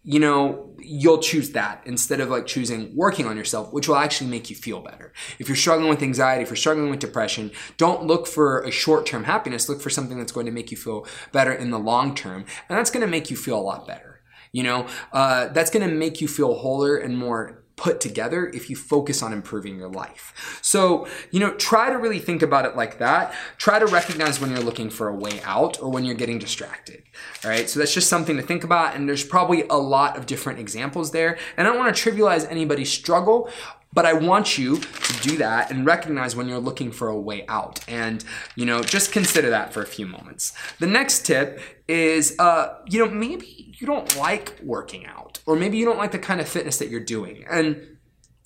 you 0.08 0.20
know, 0.20 0.76
you'll 0.80 1.18
choose 1.18 1.50
that 1.52 1.82
instead 1.86 2.20
of 2.20 2.30
like 2.30 2.46
choosing 2.46 2.96
working 2.96 3.26
on 3.26 3.36
yourself, 3.36 3.74
which 3.74 3.88
will 3.88 3.96
actually 3.96 4.30
make 4.30 4.52
you 4.52 4.56
feel 4.56 4.80
better. 4.80 5.12
If 5.40 5.50
you're 5.50 5.56
struggling 5.56 5.90
with 5.90 6.04
anxiety, 6.04 6.44
if 6.44 6.50
you're 6.50 6.56
struggling 6.56 6.92
with 6.92 7.00
depression, 7.00 7.50
don't 7.78 8.06
look 8.06 8.28
for 8.28 8.62
a 8.62 8.70
short 8.70 9.08
term 9.08 9.24
happiness. 9.24 9.68
Look 9.68 9.82
for 9.82 9.90
something 9.90 10.20
that's 10.20 10.32
going 10.32 10.46
to 10.46 10.52
make 10.52 10.70
you 10.70 10.78
feel 10.78 11.08
better 11.32 11.52
in 11.52 11.72
the 11.72 11.80
long 11.80 12.14
term. 12.14 12.46
And 12.70 12.78
that's 12.78 12.92
going 12.92 13.02
to 13.02 13.08
make 13.10 13.32
you 13.32 13.36
feel 13.36 13.60
a 13.60 13.62
lot 13.62 13.88
better. 13.88 14.22
You 14.52 14.64
know, 14.64 14.88
uh, 15.12 15.48
that's 15.48 15.72
going 15.72 15.90
to 15.90 15.94
make 15.94 16.22
you 16.22 16.28
feel 16.28 16.54
wholer 16.54 16.98
and 16.98 17.18
more 17.18 17.65
put 17.76 18.00
together 18.00 18.48
if 18.48 18.70
you 18.70 18.76
focus 18.76 19.22
on 19.22 19.34
improving 19.34 19.78
your 19.78 19.90
life. 19.90 20.60
So, 20.62 21.08
you 21.32 21.40
know, 21.40 21.54
try 21.56 21.90
to 21.90 21.98
really 21.98 22.20
think 22.20 22.42
about 22.42 22.66
it 22.66 22.76
like 22.76 23.00
that. 23.00 23.34
Try 23.58 23.80
to 23.80 23.86
recognize 23.86 24.40
when 24.40 24.50
you're 24.50 24.60
looking 24.60 24.90
for 24.90 25.10
a 25.10 25.16
way 25.16 25.42
out 25.44 25.82
or 25.82 25.90
when 25.90 26.06
you're 26.06 26.16
getting 26.16 26.40
distracted. 26.40 27.04
All 27.44 27.50
right. 27.50 27.70
So 27.70 27.80
that's 27.80 27.94
just 27.94 28.10
something 28.10 28.38
to 28.38 28.44
think 28.44 28.64
about. 28.64 28.96
And 28.96 29.08
there's 29.10 29.24
probably 29.24 29.64
a 29.70 29.78
lot 29.78 30.18
of 30.18 30.26
different 30.26 30.60
examples 30.60 31.12
there. 31.12 31.38
And 31.58 31.68
I 31.68 31.72
don't 31.72 31.80
want 31.80 31.96
to 31.96 32.12
trivialize 32.12 32.50
anybody's 32.50 32.92
struggle 32.92 33.50
But 33.96 34.06
I 34.06 34.14
want 34.14 34.58
you 34.58 34.78
to 34.78 35.22
do 35.22 35.38
that 35.38 35.72
and 35.72 35.86
recognize 35.86 36.36
when 36.36 36.48
you're 36.48 36.60
looking 36.60 36.92
for 36.92 37.08
a 37.08 37.20
way 37.20 37.46
out. 37.48 37.80
And, 37.88 38.24
you 38.56 38.66
know, 38.66 38.84
just 38.84 39.12
consider 39.12 39.50
that 39.50 39.74
for 39.74 39.82
a 39.82 39.88
few 39.88 40.06
moments. 40.06 40.54
The 40.80 40.88
next 40.88 41.26
tip 41.26 41.62
is, 41.88 42.36
uh, 42.38 42.78
you 42.88 43.04
know, 43.04 43.10
maybe 43.10 43.74
you 43.80 43.88
don't 43.88 44.16
like 44.18 44.60
working 44.62 45.06
out, 45.06 45.40
or 45.46 45.56
maybe 45.56 45.78
you 45.78 45.86
don't 45.86 45.98
like 45.98 46.12
the 46.12 46.20
kind 46.20 46.42
of 46.42 46.48
fitness 46.48 46.78
that 46.80 46.90
you're 46.90 47.00
doing. 47.00 47.46
And 47.50 47.96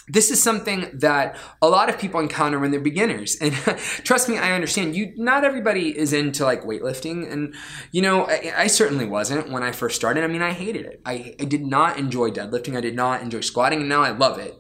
this 0.10 0.32
is 0.32 0.42
something 0.42 0.90
that 0.94 1.38
a 1.62 1.70
lot 1.70 1.88
of 1.88 2.00
people 2.00 2.20
encounter 2.20 2.60
when 2.60 2.72
they're 2.72 2.80
beginners. 2.80 3.38
And 3.40 3.54
trust 4.04 4.28
me 4.28 4.38
i 4.38 4.52
understand. 4.52 4.96
You 4.96 5.14
not 5.16 5.44
everybody 5.44 5.98
is 5.98 6.14
into 6.14 6.44
like 6.44 6.64
weightlifting. 6.64 7.32
And 7.32 7.56
you 7.92 8.02
know 8.02 8.26
I, 8.26 8.54
I, 8.58 8.68
certainly 8.68 9.06
wasn't 9.06 9.52
when 9.52 9.62
i 9.62 9.72
first 9.72 9.96
started. 9.96 10.24
I 10.24 10.28
mean 10.28 10.42
i 10.42 10.52
hated 10.52 10.86
it. 10.86 11.02
I, 11.06 11.36
I 11.40 11.46
did 11.46 11.66
not 11.66 11.98
enjoy 11.98 12.32
deadlifting. 12.32 12.76
I 12.76 12.82
did 12.82 12.96
not 12.96 13.22
enjoy 13.22 13.42
squatting. 13.42 13.82
And 13.82 13.90
now 13.90 14.02
i 14.02 14.10
love 14.10 14.40
it 14.40 14.56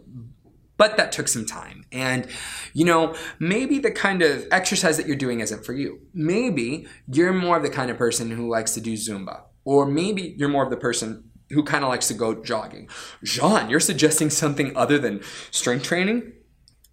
but 0.79 0.97
that 0.97 1.11
took 1.11 1.27
some 1.27 1.45
time 1.45 1.85
and 1.91 2.25
you 2.73 2.83
know 2.83 3.15
maybe 3.37 3.77
the 3.77 3.91
kind 3.91 4.23
of 4.23 4.47
exercise 4.51 4.97
that 4.97 5.05
you're 5.05 5.15
doing 5.15 5.39
isn't 5.39 5.63
for 5.63 5.73
you 5.73 5.99
maybe 6.15 6.87
you're 7.07 7.33
more 7.33 7.57
of 7.57 7.63
the 7.63 7.69
kind 7.69 7.91
of 7.91 7.97
person 7.97 8.31
who 8.31 8.49
likes 8.49 8.73
to 8.73 8.81
do 8.81 8.93
zumba 8.93 9.41
or 9.63 9.85
maybe 9.85 10.33
you're 10.37 10.49
more 10.49 10.63
of 10.63 10.71
the 10.71 10.77
person 10.77 11.29
who 11.51 11.63
kind 11.63 11.83
of 11.83 11.89
likes 11.89 12.07
to 12.07 12.13
go 12.13 12.35
jogging. 12.43 12.89
John, 13.23 13.69
you're 13.69 13.79
suggesting 13.79 14.29
something 14.29 14.75
other 14.75 14.97
than 14.99 15.21
strength 15.51 15.83
training? 15.83 16.33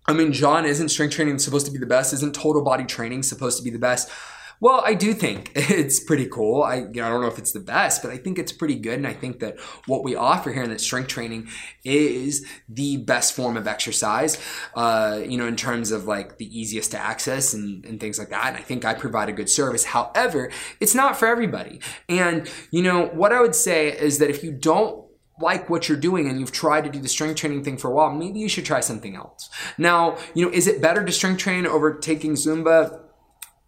I 0.07 0.13
mean, 0.13 0.33
John, 0.33 0.65
isn't 0.65 0.89
strength 0.89 1.15
training 1.15 1.39
supposed 1.39 1.67
to 1.67 1.73
be 1.73 1.79
the 1.79 1.87
best? 1.87 2.13
Isn't 2.13 2.35
total 2.35 2.63
body 2.63 2.85
training 2.85 3.23
supposed 3.23 3.59
to 3.59 3.65
be 3.65 3.71
the 3.71 3.79
best? 3.79 4.11
Well, 4.61 4.83
I 4.85 4.95
do 4.95 5.13
think 5.13 5.53
it's 5.55 6.01
pretty 6.01 6.27
cool. 6.27 6.63
I, 6.63 6.77
you 6.77 6.93
know, 6.95 7.07
I 7.07 7.09
don't 7.11 7.23
know 7.23 7.29
if 7.29 7.39
it's 7.39 7.53
the 7.53 7.61
best, 7.61 8.03
but 8.03 8.11
I 8.11 8.17
think 8.17 8.39
it's 8.39 8.53
pretty 8.53 8.77
good. 8.77 8.95
And 8.95 9.07
I 9.07 9.13
think 9.13 9.41
that 9.41 9.59
what 9.87 10.05
we 10.05 10.15
offer 10.15 10.53
here 10.53 10.63
in 10.63 10.71
that 10.71 10.81
strength 10.81 11.09
training 11.09 11.49
is 11.85 12.47
the 12.69 12.99
best 12.99 13.35
form 13.35 13.57
of 13.57 13.67
exercise, 13.67 14.39
uh, 14.75 15.21
you 15.27 15.37
know, 15.37 15.47
in 15.47 15.57
terms 15.57 15.91
of 15.91 16.07
like 16.07 16.39
the 16.39 16.59
easiest 16.59 16.93
to 16.93 16.99
access 16.99 17.55
and, 17.55 17.85
and 17.85 18.01
things 18.01 18.19
like 18.19 18.31
that. 18.31 18.47
And 18.47 18.57
I 18.57 18.61
think 18.61 18.85
I 18.85 18.95
provide 18.95 19.29
a 19.29 19.33
good 19.33 19.51
service. 19.51 19.85
However, 19.85 20.51
it's 20.81 20.95
not 20.95 21.17
for 21.17 21.27
everybody. 21.29 21.81
And, 22.09 22.51
you 22.71 22.83
know, 22.83 23.07
what 23.07 23.33
I 23.33 23.41
would 23.41 23.55
say 23.55 23.89
is 23.89 24.19
that 24.19 24.31
if 24.31 24.43
you 24.43 24.53
don't 24.53 25.07
like 25.39 25.69
what 25.69 25.89
you're 25.89 25.99
doing 25.99 26.29
and 26.29 26.41
you've 26.41 26.53
tried 26.53 26.85
to 26.85 26.91
do 26.91 26.99
the 26.99 27.09
strength 27.09 27.37
training 27.37 27.63
thing 27.63 27.77
for 27.77 27.91
a 27.91 27.95
while, 27.95 28.11
maybe 28.11 28.39
you 28.39 28.49
should 28.49 28.65
try 28.65 28.81
something 28.81 29.17
else. 29.17 29.51
Now, 29.77 30.17
you 30.35 30.47
know, 30.47 30.53
is 30.53 30.67
it 30.67 30.81
better 30.81 31.05
to 31.05 31.13
strength 31.13 31.39
train 31.39 31.67
over 31.67 31.95
taking 31.95 32.33
Zumba? 32.33 33.06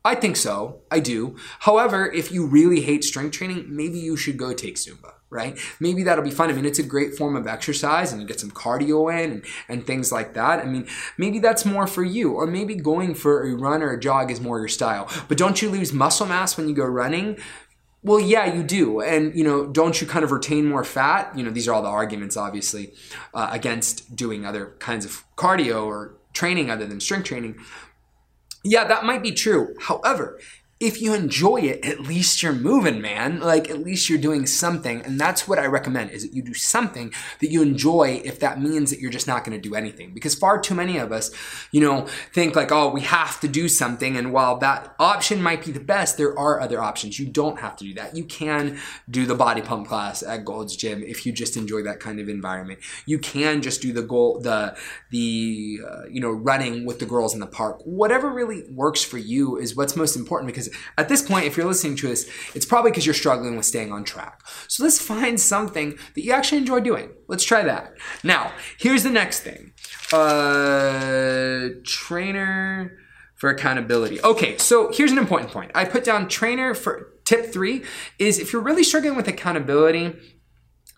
I 0.04 0.14
think 0.14 0.36
so. 0.36 0.80
I 0.90 1.00
do. 1.00 1.36
However, 1.60 2.10
if 2.10 2.32
you 2.32 2.46
really 2.46 2.80
hate 2.80 3.04
strength 3.04 3.36
training, 3.36 3.66
maybe 3.68 3.98
you 3.98 4.16
should 4.16 4.36
go 4.36 4.54
take 4.54 4.76
Zumba, 4.76 5.14
right? 5.28 5.58
Maybe 5.80 6.02
that'll 6.02 6.24
be 6.24 6.30
fun. 6.30 6.50
I 6.50 6.52
mean, 6.52 6.64
it's 6.64 6.78
a 6.78 6.84
great 6.84 7.14
form 7.14 7.36
of 7.36 7.46
exercise 7.46 8.12
and 8.12 8.20
you 8.20 8.26
get 8.26 8.40
some 8.40 8.50
cardio 8.50 9.12
in 9.12 9.32
and, 9.32 9.44
and 9.68 9.86
things 9.86 10.12
like 10.12 10.34
that. 10.34 10.60
I 10.60 10.64
mean, 10.64 10.86
maybe 11.18 11.40
that's 11.40 11.64
more 11.64 11.86
for 11.86 12.04
you. 12.04 12.32
Or 12.32 12.46
maybe 12.46 12.74
going 12.76 13.14
for 13.14 13.44
a 13.44 13.54
run 13.54 13.82
or 13.82 13.90
a 13.90 14.00
jog 14.00 14.30
is 14.30 14.40
more 14.40 14.60
your 14.60 14.68
style. 14.68 15.10
But 15.26 15.36
don't 15.36 15.60
you 15.60 15.68
lose 15.68 15.92
muscle 15.92 16.26
mass 16.26 16.56
when 16.56 16.68
you 16.68 16.74
go 16.74 16.86
running? 16.86 17.36
Well, 18.02 18.20
yeah, 18.20 18.54
you 18.54 18.62
do. 18.62 19.00
And, 19.00 19.36
you 19.36 19.42
know, 19.42 19.66
don't 19.66 20.00
you 20.00 20.06
kind 20.06 20.24
of 20.24 20.30
retain 20.30 20.66
more 20.66 20.84
fat? 20.84 21.36
You 21.36 21.42
know, 21.42 21.50
these 21.50 21.66
are 21.66 21.74
all 21.74 21.82
the 21.82 21.88
arguments, 21.88 22.36
obviously, 22.36 22.92
uh, 23.34 23.48
against 23.50 24.14
doing 24.14 24.46
other 24.46 24.76
kinds 24.78 25.04
of 25.04 25.24
cardio 25.36 25.84
or 25.84 26.14
training 26.32 26.70
other 26.70 26.86
than 26.86 27.00
strength 27.00 27.26
training. 27.26 27.56
Yeah, 28.64 28.84
that 28.84 29.04
might 29.04 29.22
be 29.22 29.32
true. 29.32 29.74
However, 29.80 30.38
if 30.80 31.02
you 31.02 31.12
enjoy 31.12 31.56
it, 31.56 31.84
at 31.84 32.00
least 32.00 32.40
you're 32.40 32.52
moving, 32.52 33.00
man. 33.00 33.40
Like 33.40 33.68
at 33.68 33.80
least 33.80 34.08
you're 34.08 34.18
doing 34.18 34.46
something. 34.46 35.02
And 35.02 35.20
that's 35.20 35.48
what 35.48 35.58
I 35.58 35.66
recommend 35.66 36.12
is 36.12 36.22
that 36.22 36.32
you 36.32 36.40
do 36.40 36.54
something 36.54 37.12
that 37.40 37.50
you 37.50 37.62
enjoy 37.62 38.20
if 38.24 38.38
that 38.40 38.60
means 38.60 38.90
that 38.90 39.00
you're 39.00 39.10
just 39.10 39.26
not 39.26 39.44
going 39.44 39.60
to 39.60 39.68
do 39.68 39.74
anything. 39.74 40.14
Because 40.14 40.36
far 40.36 40.60
too 40.60 40.76
many 40.76 40.98
of 40.98 41.10
us, 41.10 41.32
you 41.72 41.80
know, 41.80 42.06
think 42.32 42.54
like, 42.54 42.70
oh, 42.70 42.90
we 42.90 43.00
have 43.00 43.40
to 43.40 43.48
do 43.48 43.68
something. 43.68 44.16
And 44.16 44.32
while 44.32 44.56
that 44.58 44.94
option 45.00 45.42
might 45.42 45.64
be 45.64 45.72
the 45.72 45.80
best, 45.80 46.16
there 46.16 46.38
are 46.38 46.60
other 46.60 46.80
options. 46.80 47.18
You 47.18 47.26
don't 47.26 47.58
have 47.58 47.76
to 47.78 47.84
do 47.84 47.94
that. 47.94 48.16
You 48.16 48.24
can 48.24 48.78
do 49.10 49.26
the 49.26 49.34
body 49.34 49.62
pump 49.62 49.88
class 49.88 50.22
at 50.22 50.44
Gold's 50.44 50.76
Gym 50.76 51.02
if 51.02 51.26
you 51.26 51.32
just 51.32 51.56
enjoy 51.56 51.82
that 51.82 51.98
kind 51.98 52.20
of 52.20 52.28
environment. 52.28 52.78
You 53.04 53.18
can 53.18 53.62
just 53.62 53.82
do 53.82 53.92
the 53.92 54.02
goal, 54.02 54.38
the, 54.38 54.76
the, 55.10 55.80
uh, 55.84 56.06
you 56.08 56.20
know, 56.20 56.30
running 56.30 56.86
with 56.86 57.00
the 57.00 57.06
girls 57.06 57.34
in 57.34 57.40
the 57.40 57.46
park. 57.46 57.80
Whatever 57.84 58.30
really 58.30 58.62
works 58.70 59.02
for 59.02 59.18
you 59.18 59.56
is 59.56 59.74
what's 59.74 59.96
most 59.96 60.14
important 60.14 60.46
because 60.46 60.67
at 60.96 61.08
this 61.08 61.22
point, 61.22 61.46
if 61.46 61.56
you're 61.56 61.66
listening 61.66 61.96
to 61.96 62.08
this, 62.08 62.28
it's 62.54 62.66
probably 62.66 62.90
because 62.90 63.06
you're 63.06 63.14
struggling 63.14 63.56
with 63.56 63.66
staying 63.66 63.92
on 63.92 64.04
track. 64.04 64.40
So 64.68 64.82
let's 64.82 65.00
find 65.00 65.40
something 65.40 65.98
that 66.14 66.24
you 66.24 66.32
actually 66.32 66.58
enjoy 66.58 66.80
doing. 66.80 67.10
Let's 67.28 67.44
try 67.44 67.62
that. 67.64 67.94
Now, 68.22 68.52
here's 68.78 69.02
the 69.02 69.10
next 69.10 69.40
thing. 69.40 69.72
Uh, 70.12 71.68
trainer 71.84 72.98
for 73.36 73.50
accountability. 73.50 74.20
Okay, 74.22 74.58
so 74.58 74.90
here's 74.92 75.12
an 75.12 75.18
important 75.18 75.52
point. 75.52 75.70
I 75.74 75.84
put 75.84 76.04
down 76.04 76.28
trainer 76.28 76.74
for 76.74 77.12
tip 77.24 77.52
three 77.52 77.84
is 78.18 78.38
if 78.38 78.52
you're 78.52 78.62
really 78.62 78.82
struggling 78.82 79.14
with 79.14 79.28
accountability, 79.28 80.16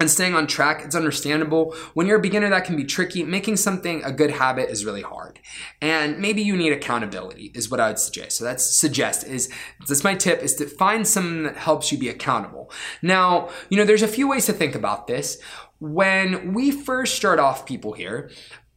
and 0.01 0.11
staying 0.11 0.35
on 0.35 0.47
track, 0.47 0.83
it's 0.83 0.97
understandable. 0.97 1.75
When 1.93 2.07
you're 2.07 2.19
a 2.19 2.23
beginner, 2.23 2.49
that 2.49 2.65
can 2.65 2.75
be 2.75 2.85
tricky. 2.85 3.23
Making 3.23 3.57
something 3.57 4.03
a 4.03 4.11
good 4.11 4.31
habit 4.31 4.71
is 4.71 4.85
really 4.85 5.03
hard. 5.03 5.39
And 5.83 6.19
maybe 6.19 6.41
you 6.43 6.57
need 6.57 6.73
accountability, 6.73 7.53
is 7.55 7.71
what 7.71 7.81
I 7.81 7.89
would 7.89 7.99
suggest. 7.99 8.39
So 8.39 8.45
that's 8.45 8.65
suggest 8.65 9.27
is 9.27 9.51
that's 9.87 10.03
my 10.03 10.15
tip 10.15 10.43
is 10.43 10.55
to 10.57 10.67
find 10.67 11.07
something 11.07 11.43
that 11.43 11.57
helps 11.57 11.93
you 11.93 11.99
be 11.99 12.09
accountable. 12.09 12.73
Now, 13.03 13.51
you 13.69 13.77
know, 13.77 13.85
there's 13.85 14.03
a 14.03 14.09
few 14.09 14.27
ways 14.27 14.47
to 14.47 14.55
think 14.55 14.75
about 14.75 15.07
this. 15.07 15.39
When 15.79 16.55
we 16.55 16.71
first 16.71 17.15
start 17.15 17.39
off 17.39 17.67
people 17.67 17.93
here, 17.93 18.31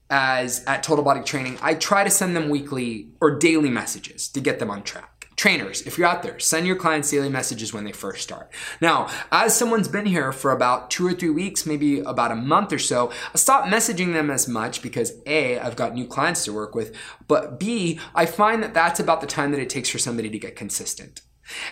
as 0.09 0.63
at 0.65 0.83
Total 0.83 1.03
Body 1.03 1.23
Training, 1.23 1.57
I 1.61 1.73
try 1.73 2.03
to 2.03 2.09
send 2.09 2.35
them 2.35 2.49
weekly 2.49 3.09
or 3.19 3.39
daily 3.39 3.69
messages 3.69 4.27
to 4.29 4.41
get 4.41 4.59
them 4.59 4.69
on 4.69 4.83
track. 4.83 5.12
Trainers, 5.43 5.81
if 5.81 5.97
you're 5.97 6.07
out 6.07 6.23
there, 6.23 6.39
send 6.39 6.65
your 6.65 6.77
clients 6.77 7.11
daily 7.11 7.27
messages 7.27 7.73
when 7.73 7.83
they 7.83 7.91
first 7.91 8.23
start. 8.23 8.49
Now, 8.79 9.09
as 9.29 9.53
someone's 9.53 9.89
been 9.89 10.05
here 10.05 10.31
for 10.31 10.53
about 10.53 10.89
two 10.89 11.05
or 11.05 11.11
three 11.11 11.31
weeks, 11.31 11.65
maybe 11.65 11.99
about 11.99 12.31
a 12.31 12.35
month 12.37 12.71
or 12.71 12.79
so, 12.79 13.11
I 13.33 13.37
stop 13.37 13.65
messaging 13.65 14.13
them 14.13 14.31
as 14.31 14.47
much 14.47 14.81
because 14.81 15.11
A, 15.25 15.59
I've 15.59 15.75
got 15.75 15.95
new 15.95 16.07
clients 16.07 16.45
to 16.45 16.53
work 16.53 16.75
with, 16.75 16.95
but 17.27 17.59
B, 17.59 17.99
I 18.15 18.25
find 18.25 18.63
that 18.63 18.73
that's 18.73 19.01
about 19.01 19.19
the 19.19 19.27
time 19.27 19.51
that 19.51 19.59
it 19.59 19.69
takes 19.69 19.89
for 19.89 19.97
somebody 19.97 20.29
to 20.29 20.39
get 20.39 20.55
consistent. 20.55 21.19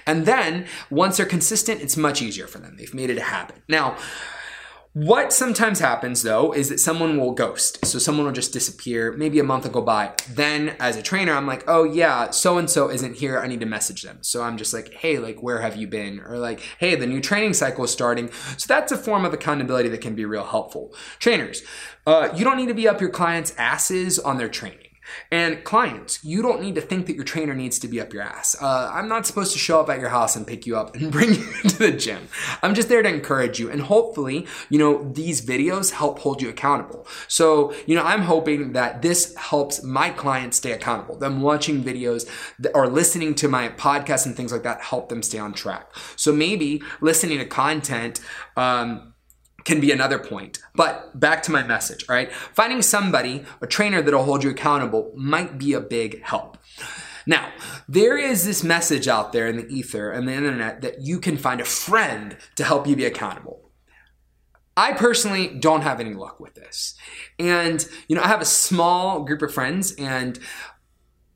And 0.06 0.26
then 0.26 0.68
once 0.90 1.16
they're 1.16 1.26
consistent, 1.26 1.80
it's 1.80 1.96
much 1.96 2.22
easier 2.22 2.48
for 2.48 2.58
them. 2.60 2.76
They've 2.76 2.94
made 2.94 3.10
it 3.10 3.18
a 3.18 3.24
habit. 3.24 3.56
Now, 3.70 3.96
what 4.94 5.32
sometimes 5.32 5.80
happens 5.80 6.22
though 6.22 6.54
is 6.54 6.68
that 6.68 6.80
someone 6.80 7.18
will 7.18 7.32
ghost. 7.32 7.86
So 7.86 7.98
someone 7.98 8.26
will 8.26 8.34
just 8.34 8.52
disappear. 8.52 9.14
Maybe 9.14 9.40
a 9.40 9.44
month 9.44 9.64
will 9.64 9.72
go 9.72 9.82
by. 9.82 10.14
Then 10.30 10.76
as 10.82 10.98
a 10.98 11.02
trainer, 11.02 11.34
I'm 11.34 11.48
like, 11.48 11.64
oh 11.68 11.86
yeah, 11.86 12.32
so 12.32 12.58
and 12.58 12.70
so 12.70 12.90
isn't 12.90 13.16
here. 13.16 13.40
I 13.40 13.48
need 13.48 13.62
to 13.62 13.66
message 13.66 14.02
them. 14.02 14.18
So 14.22 14.44
I'm 14.44 14.58
just 14.58 14.74
like, 14.74 14.94
hey, 14.96 15.18
like, 15.18 15.42
where 15.42 15.62
have 15.62 15.78
you 15.78 15.88
been? 15.88 16.20
Or 16.20 16.38
like, 16.38 16.60
hey, 16.80 16.96
the 16.96 17.08
new 17.08 17.22
training 17.22 17.54
cycle 17.54 17.86
is 17.86 17.92
starting. 17.92 18.32
So 18.58 18.66
that's 18.68 18.92
a 18.92 18.98
form 18.98 19.24
of 19.24 19.34
accountability 19.34 19.88
that 19.90 20.02
can 20.02 20.14
be 20.14 20.26
real 20.26 20.44
helpful. 20.44 20.94
Trainers, 21.20 21.64
uh, 22.06 22.30
you 22.36 22.44
don't 22.44 22.58
need 22.58 22.68
to 22.68 22.74
be 22.74 22.88
up 22.88 23.00
your 23.00 23.12
clients' 23.12 23.54
asses 23.58 24.20
on 24.20 24.38
their 24.38 24.50
training. 24.50 24.81
And 25.32 25.64
clients, 25.64 26.24
you 26.24 26.42
don't 26.42 26.62
need 26.62 26.76
to 26.76 26.82
think 26.82 27.06
that 27.08 27.16
your 27.16 27.24
trainer 27.24 27.54
needs 27.54 27.80
to 27.80 27.88
be 27.88 28.00
up 28.02 28.14
your 28.14 28.24
ass. 28.24 28.56
Uh, 28.62 28.92
I'm 28.94 29.08
not 29.08 29.26
supposed 29.26 29.54
to 29.54 29.60
show 29.60 29.80
up 29.80 29.90
at 29.90 30.00
your 30.00 30.10
house 30.10 30.36
and 30.36 30.46
pick 30.46 30.66
you 30.66 30.78
up 30.78 30.96
and 30.96 31.12
bring 31.18 31.34
you 31.36 31.54
to 31.64 31.78
the 31.78 31.92
gym. 31.92 32.28
I'm 32.62 32.74
just 32.74 32.90
there 32.90 33.02
to 33.02 33.10
encourage 33.10 33.60
you. 33.60 33.70
And 33.70 33.82
hopefully, 33.82 34.48
you 34.70 34.80
know, 34.80 35.12
these 35.12 35.46
videos 35.46 35.92
help 35.92 36.20
hold 36.20 36.42
you 36.42 36.50
accountable. 36.50 37.08
So, 37.28 37.74
you 37.86 37.96
know, 37.96 38.04
I'm 38.04 38.22
hoping 38.22 38.74
that 38.74 39.02
this 39.02 39.36
helps 39.36 39.84
my 39.84 40.10
clients 40.10 40.58
stay 40.58 40.72
accountable. 40.72 41.18
Them 41.18 41.42
watching 41.42 41.84
videos 41.84 42.30
or 42.74 42.88
listening 42.88 43.36
to 43.36 43.48
my 43.48 43.70
podcast 43.70 44.26
and 44.26 44.36
things 44.36 44.52
like 44.52 44.64
that 44.64 44.82
help 44.82 45.10
them 45.10 45.24
stay 45.24 45.40
on 45.40 45.54
track. 45.54 45.90
So 46.16 46.32
maybe 46.32 46.82
listening 47.02 47.40
to 47.40 47.46
content, 47.46 48.20
um, 48.58 49.11
can 49.64 49.80
be 49.80 49.92
another 49.92 50.20
point. 50.20 50.60
But 50.76 51.20
back 51.20 51.44
to 51.44 51.52
my 51.52 51.64
message, 51.64 52.06
all 52.08 52.16
right? 52.16 52.32
Finding 52.32 52.82
somebody, 52.82 53.46
a 53.62 53.68
trainer 53.68 54.02
that'll 54.02 54.24
hold 54.24 54.44
you 54.44 54.50
accountable, 54.50 55.12
might 55.16 55.58
be 55.58 55.74
a 55.74 55.82
big 55.82 56.24
help. 56.24 56.58
Now, 57.28 57.52
there 57.88 58.18
is 58.18 58.46
this 58.46 58.64
message 58.64 59.08
out 59.08 59.32
there 59.32 59.48
in 59.48 59.58
the 59.58 59.68
ether 59.68 60.12
and 60.12 60.28
the 60.28 60.34
internet 60.34 60.82
that 60.82 61.02
you 61.02 61.20
can 61.20 61.38
find 61.38 61.62
a 61.62 61.66
friend 61.66 62.38
to 62.56 62.64
help 62.64 62.88
you 62.88 62.96
be 62.96 63.06
accountable. 63.06 63.70
I 64.76 64.94
personally 64.94 65.48
don't 65.48 65.82
have 65.82 66.00
any 66.00 66.14
luck 66.14 66.40
with 66.40 66.56
this. 66.56 66.96
And, 67.38 67.86
you 68.08 68.16
know, 68.16 68.24
I 68.24 68.28
have 68.28 68.42
a 68.42 68.46
small 68.46 69.24
group 69.24 69.42
of 69.42 69.54
friends 69.54 69.94
and 69.94 70.40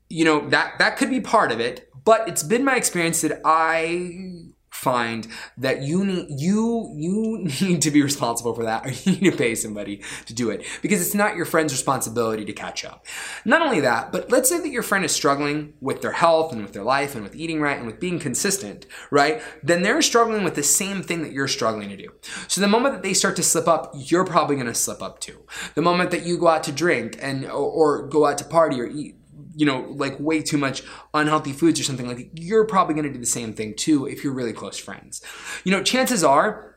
you 0.09 0.23
know, 0.23 0.47
that 0.49 0.77
that 0.79 0.97
could 0.97 1.09
be 1.09 1.19
part 1.19 1.51
of 1.51 1.59
it, 1.59 1.89
but 2.03 2.27
it's 2.27 2.43
been 2.43 2.63
my 2.63 2.75
experience 2.75 3.21
that 3.21 3.41
I 3.43 4.51
find 4.75 5.27
that 5.57 5.81
you 5.81 6.03
need 6.03 6.27
you 6.29 6.93
you 6.95 7.47
need 7.61 7.81
to 7.81 7.89
be 7.89 8.03
responsible 8.03 8.53
for 8.53 8.63
that 8.63 8.85
or 8.85 8.89
you 9.09 9.13
need 9.13 9.31
to 9.31 9.37
pay 9.37 9.55
somebody 9.55 10.01
to 10.25 10.33
do 10.33 10.49
it 10.49 10.65
because 10.81 11.01
it's 11.01 11.15
not 11.15 11.35
your 11.35 11.45
friend's 11.45 11.73
responsibility 11.73 12.43
to 12.43 12.53
catch 12.53 12.83
up. 12.83 13.05
Not 13.45 13.61
only 13.61 13.79
that, 13.79 14.11
but 14.11 14.29
let's 14.29 14.49
say 14.49 14.59
that 14.59 14.69
your 14.69 14.83
friend 14.83 15.05
is 15.05 15.13
struggling 15.13 15.73
with 15.79 16.01
their 16.01 16.11
health 16.11 16.51
and 16.51 16.61
with 16.61 16.73
their 16.73 16.83
life 16.83 17.15
and 17.15 17.23
with 17.23 17.35
eating 17.35 17.61
right 17.61 17.77
and 17.77 17.87
with 17.87 17.99
being 17.99 18.19
consistent, 18.19 18.85
right? 19.11 19.41
Then 19.63 19.81
they're 19.81 20.01
struggling 20.01 20.43
with 20.43 20.55
the 20.55 20.63
same 20.63 21.01
thing 21.01 21.21
that 21.23 21.31
you're 21.31 21.47
struggling 21.47 21.89
to 21.89 21.97
do. 21.97 22.09
So 22.47 22.59
the 22.59 22.67
moment 22.67 22.95
that 22.95 23.03
they 23.03 23.13
start 23.13 23.37
to 23.37 23.43
slip 23.43 23.67
up, 23.67 23.93
you're 23.95 24.25
probably 24.25 24.55
going 24.55 24.67
to 24.67 24.75
slip 24.75 25.01
up 25.01 25.19
too. 25.19 25.45
The 25.75 25.81
moment 25.81 26.11
that 26.11 26.25
you 26.25 26.37
go 26.37 26.49
out 26.49 26.63
to 26.63 26.71
drink 26.71 27.17
and 27.21 27.45
or, 27.45 27.51
or 27.51 28.07
go 28.07 28.25
out 28.25 28.37
to 28.39 28.45
party 28.45 28.79
or 28.81 28.87
eat 28.87 29.15
you 29.55 29.65
know, 29.65 29.81
like 29.95 30.19
way 30.19 30.41
too 30.41 30.57
much 30.57 30.83
unhealthy 31.13 31.53
foods 31.53 31.79
or 31.79 31.83
something 31.83 32.07
like 32.07 32.17
that, 32.17 32.29
you're 32.41 32.65
probably 32.65 32.93
going 32.93 33.07
to 33.07 33.13
do 33.13 33.19
the 33.19 33.25
same 33.25 33.53
thing 33.53 33.73
too 33.73 34.05
if 34.05 34.23
you're 34.23 34.33
really 34.33 34.53
close 34.53 34.77
friends. 34.77 35.21
You 35.63 35.71
know, 35.71 35.81
chances 35.81 36.23
are 36.23 36.75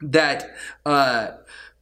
that 0.00 0.56
uh, 0.84 1.28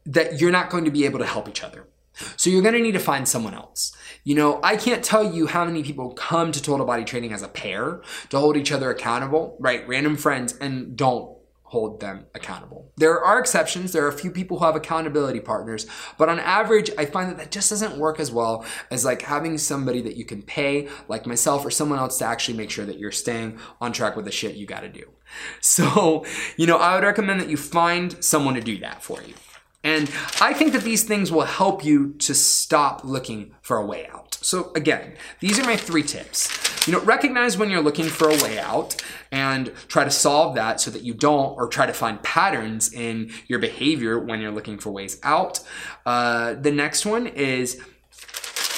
that 0.07 0.41
you're 0.41 0.51
not 0.51 0.71
going 0.71 0.85
to 0.85 0.91
be 0.91 1.05
able 1.05 1.19
to 1.19 1.27
help 1.27 1.49
each 1.49 1.63
other. 1.63 1.89
So 2.37 2.49
you're 2.49 2.63
going 2.63 2.75
to 2.75 2.81
need 2.81 2.93
to 2.93 3.01
find 3.01 3.27
someone 3.29 3.55
else. 3.55 3.97
You 4.23 4.37
know, 4.37 4.61
I 4.63 4.77
can't 4.77 5.03
tell 5.03 5.35
you 5.35 5.47
how 5.49 5.65
many 5.65 5.83
people 5.83 6.13
come 6.13 6.53
to 6.53 6.63
total 6.63 6.87
body 6.87 7.05
training 7.05 7.33
as 7.33 7.43
a 7.43 7.49
pair 7.49 8.03
to 8.29 8.39
hold 8.39 8.57
each 8.57 8.71
other 8.71 8.91
accountable, 8.91 9.57
right? 9.59 9.87
Random 9.89 10.17
friends 10.17 10.57
and 10.59 10.97
don't 10.97 11.37
hold 11.75 11.99
them 11.99 12.25
accountable. 12.37 12.93
There 12.97 13.21
are 13.21 13.41
exceptions. 13.41 13.91
There 13.91 14.05
are 14.05 14.09
a 14.09 14.17
few 14.17 14.31
people 14.31 14.61
who 14.61 14.65
have 14.65 14.77
accountability 14.77 15.41
partners, 15.41 15.89
but 16.17 16.29
on 16.29 16.39
average, 16.39 16.89
I 16.97 17.05
find 17.05 17.29
that 17.29 17.37
that 17.39 17.51
just 17.51 17.69
doesn't 17.69 17.99
work 17.99 18.21
as 18.21 18.31
well 18.31 18.65
as 18.93 19.05
like 19.05 19.23
having 19.23 19.59
somebody 19.59 20.01
that 20.03 20.17
you 20.17 20.25
can 20.25 20.43
pay, 20.43 20.89
like 21.09 21.27
myself 21.27 21.67
or 21.67 21.73
someone 21.73 21.99
else, 21.99 22.19
to 22.19 22.27
actually 22.27 22.57
make 22.57 22.71
sure 22.71 22.87
that 22.87 23.01
you're 23.01 23.11
staying 23.11 23.59
on 23.81 23.93
track 23.93 24.15
with 24.15 24.25
the 24.25 24.31
shit 24.31 24.55
you 24.55 24.67
got 24.67 24.83
to 24.83 24.89
do. 24.89 25.05
So, 25.61 26.25
you 26.57 26.69
know, 26.69 26.77
I 26.77 26.95
would 26.95 27.03
recommend 27.03 27.41
that 27.41 27.49
you 27.49 27.57
find 27.57 28.23
someone 28.23 28.55
to 28.55 28.61
do 28.61 28.79
that 28.79 29.03
for 29.03 29.21
you. 29.21 29.35
And 29.83 30.09
I 30.41 30.53
think 30.53 30.73
that 30.75 30.83
these 30.83 31.03
things 31.03 31.33
will 31.33 31.43
help 31.43 31.85
you 31.85 32.13
to 32.21 32.35
stop 32.35 33.03
looking 33.03 33.57
for 33.61 33.77
a 33.79 33.85
way 33.85 34.07
out. 34.07 34.24
So 34.45 34.73
again, 34.75 35.15
these 35.41 35.59
are 35.59 35.65
my 35.65 35.77
three 35.77 36.03
tips. 36.03 36.87
You 36.87 36.93
know, 36.93 37.01
recognize 37.01 37.57
when 37.57 37.71
you're 37.71 37.83
looking 37.83 38.09
for 38.09 38.29
a 38.29 38.37
way 38.43 38.59
out 38.59 39.03
and 39.33 39.73
try 39.89 40.05
to 40.05 40.11
solve 40.11 40.55
that 40.57 40.83
so 40.83 40.91
that 40.91 41.03
you 41.03 41.15
don't, 41.15 41.57
or 41.57 41.67
try 41.67 41.87
to 41.87 41.95
find 41.95 42.23
patterns 42.23 42.93
in 42.93 43.33
your 43.49 43.59
behavior 43.59 44.19
when 44.19 44.41
you're 44.41 44.53
looking 44.53 44.79
for 44.79 44.91
ways 44.91 45.19
out. 45.23 45.61
Uh, 46.05 46.55
the 46.55 46.71
next 46.71 47.07
one 47.07 47.27
is 47.27 47.81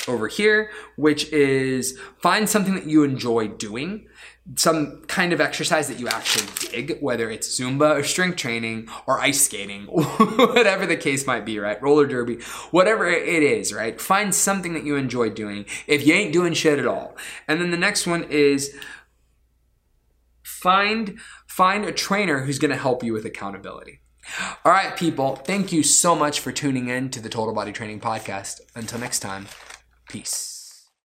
over 0.08 0.28
here, 0.28 0.70
which 0.96 1.30
is 1.32 1.98
find 2.18 2.48
something 2.48 2.74
that 2.74 2.86
you 2.86 3.04
enjoy 3.04 3.48
doing 3.48 4.06
some 4.54 5.02
kind 5.08 5.32
of 5.32 5.40
exercise 5.40 5.88
that 5.88 5.98
you 5.98 6.06
actually 6.06 6.46
dig, 6.70 6.98
whether 7.00 7.30
it's 7.30 7.58
Zumba 7.58 7.98
or 7.98 8.04
strength 8.04 8.36
training 8.36 8.88
or 9.06 9.18
ice 9.18 9.44
skating, 9.44 9.84
whatever 9.86 10.86
the 10.86 10.96
case 10.96 11.26
might 11.26 11.44
be, 11.44 11.58
right? 11.58 11.82
Roller 11.82 12.06
derby, 12.06 12.36
whatever 12.70 13.08
it 13.08 13.42
is, 13.42 13.72
right? 13.72 14.00
Find 14.00 14.34
something 14.34 14.72
that 14.74 14.84
you 14.84 14.94
enjoy 14.96 15.30
doing 15.30 15.64
if 15.86 16.06
you 16.06 16.14
ain't 16.14 16.32
doing 16.32 16.54
shit 16.54 16.78
at 16.78 16.86
all. 16.86 17.16
And 17.48 17.60
then 17.60 17.70
the 17.72 17.76
next 17.76 18.06
one 18.06 18.24
is 18.24 18.74
find 20.42 21.18
find 21.46 21.84
a 21.84 21.92
trainer 21.92 22.40
who's 22.40 22.58
going 22.58 22.70
to 22.70 22.76
help 22.76 23.02
you 23.02 23.12
with 23.12 23.24
accountability. 23.24 24.00
All 24.64 24.72
right, 24.72 24.96
people, 24.96 25.36
thank 25.36 25.72
you 25.72 25.82
so 25.82 26.14
much 26.14 26.40
for 26.40 26.52
tuning 26.52 26.88
in 26.88 27.10
to 27.10 27.20
the 27.20 27.28
Total 27.28 27.54
Body 27.54 27.72
Training 27.72 28.00
Podcast. 28.00 28.60
Until 28.74 28.98
next 28.98 29.20
time, 29.20 29.46
peace. 30.08 30.55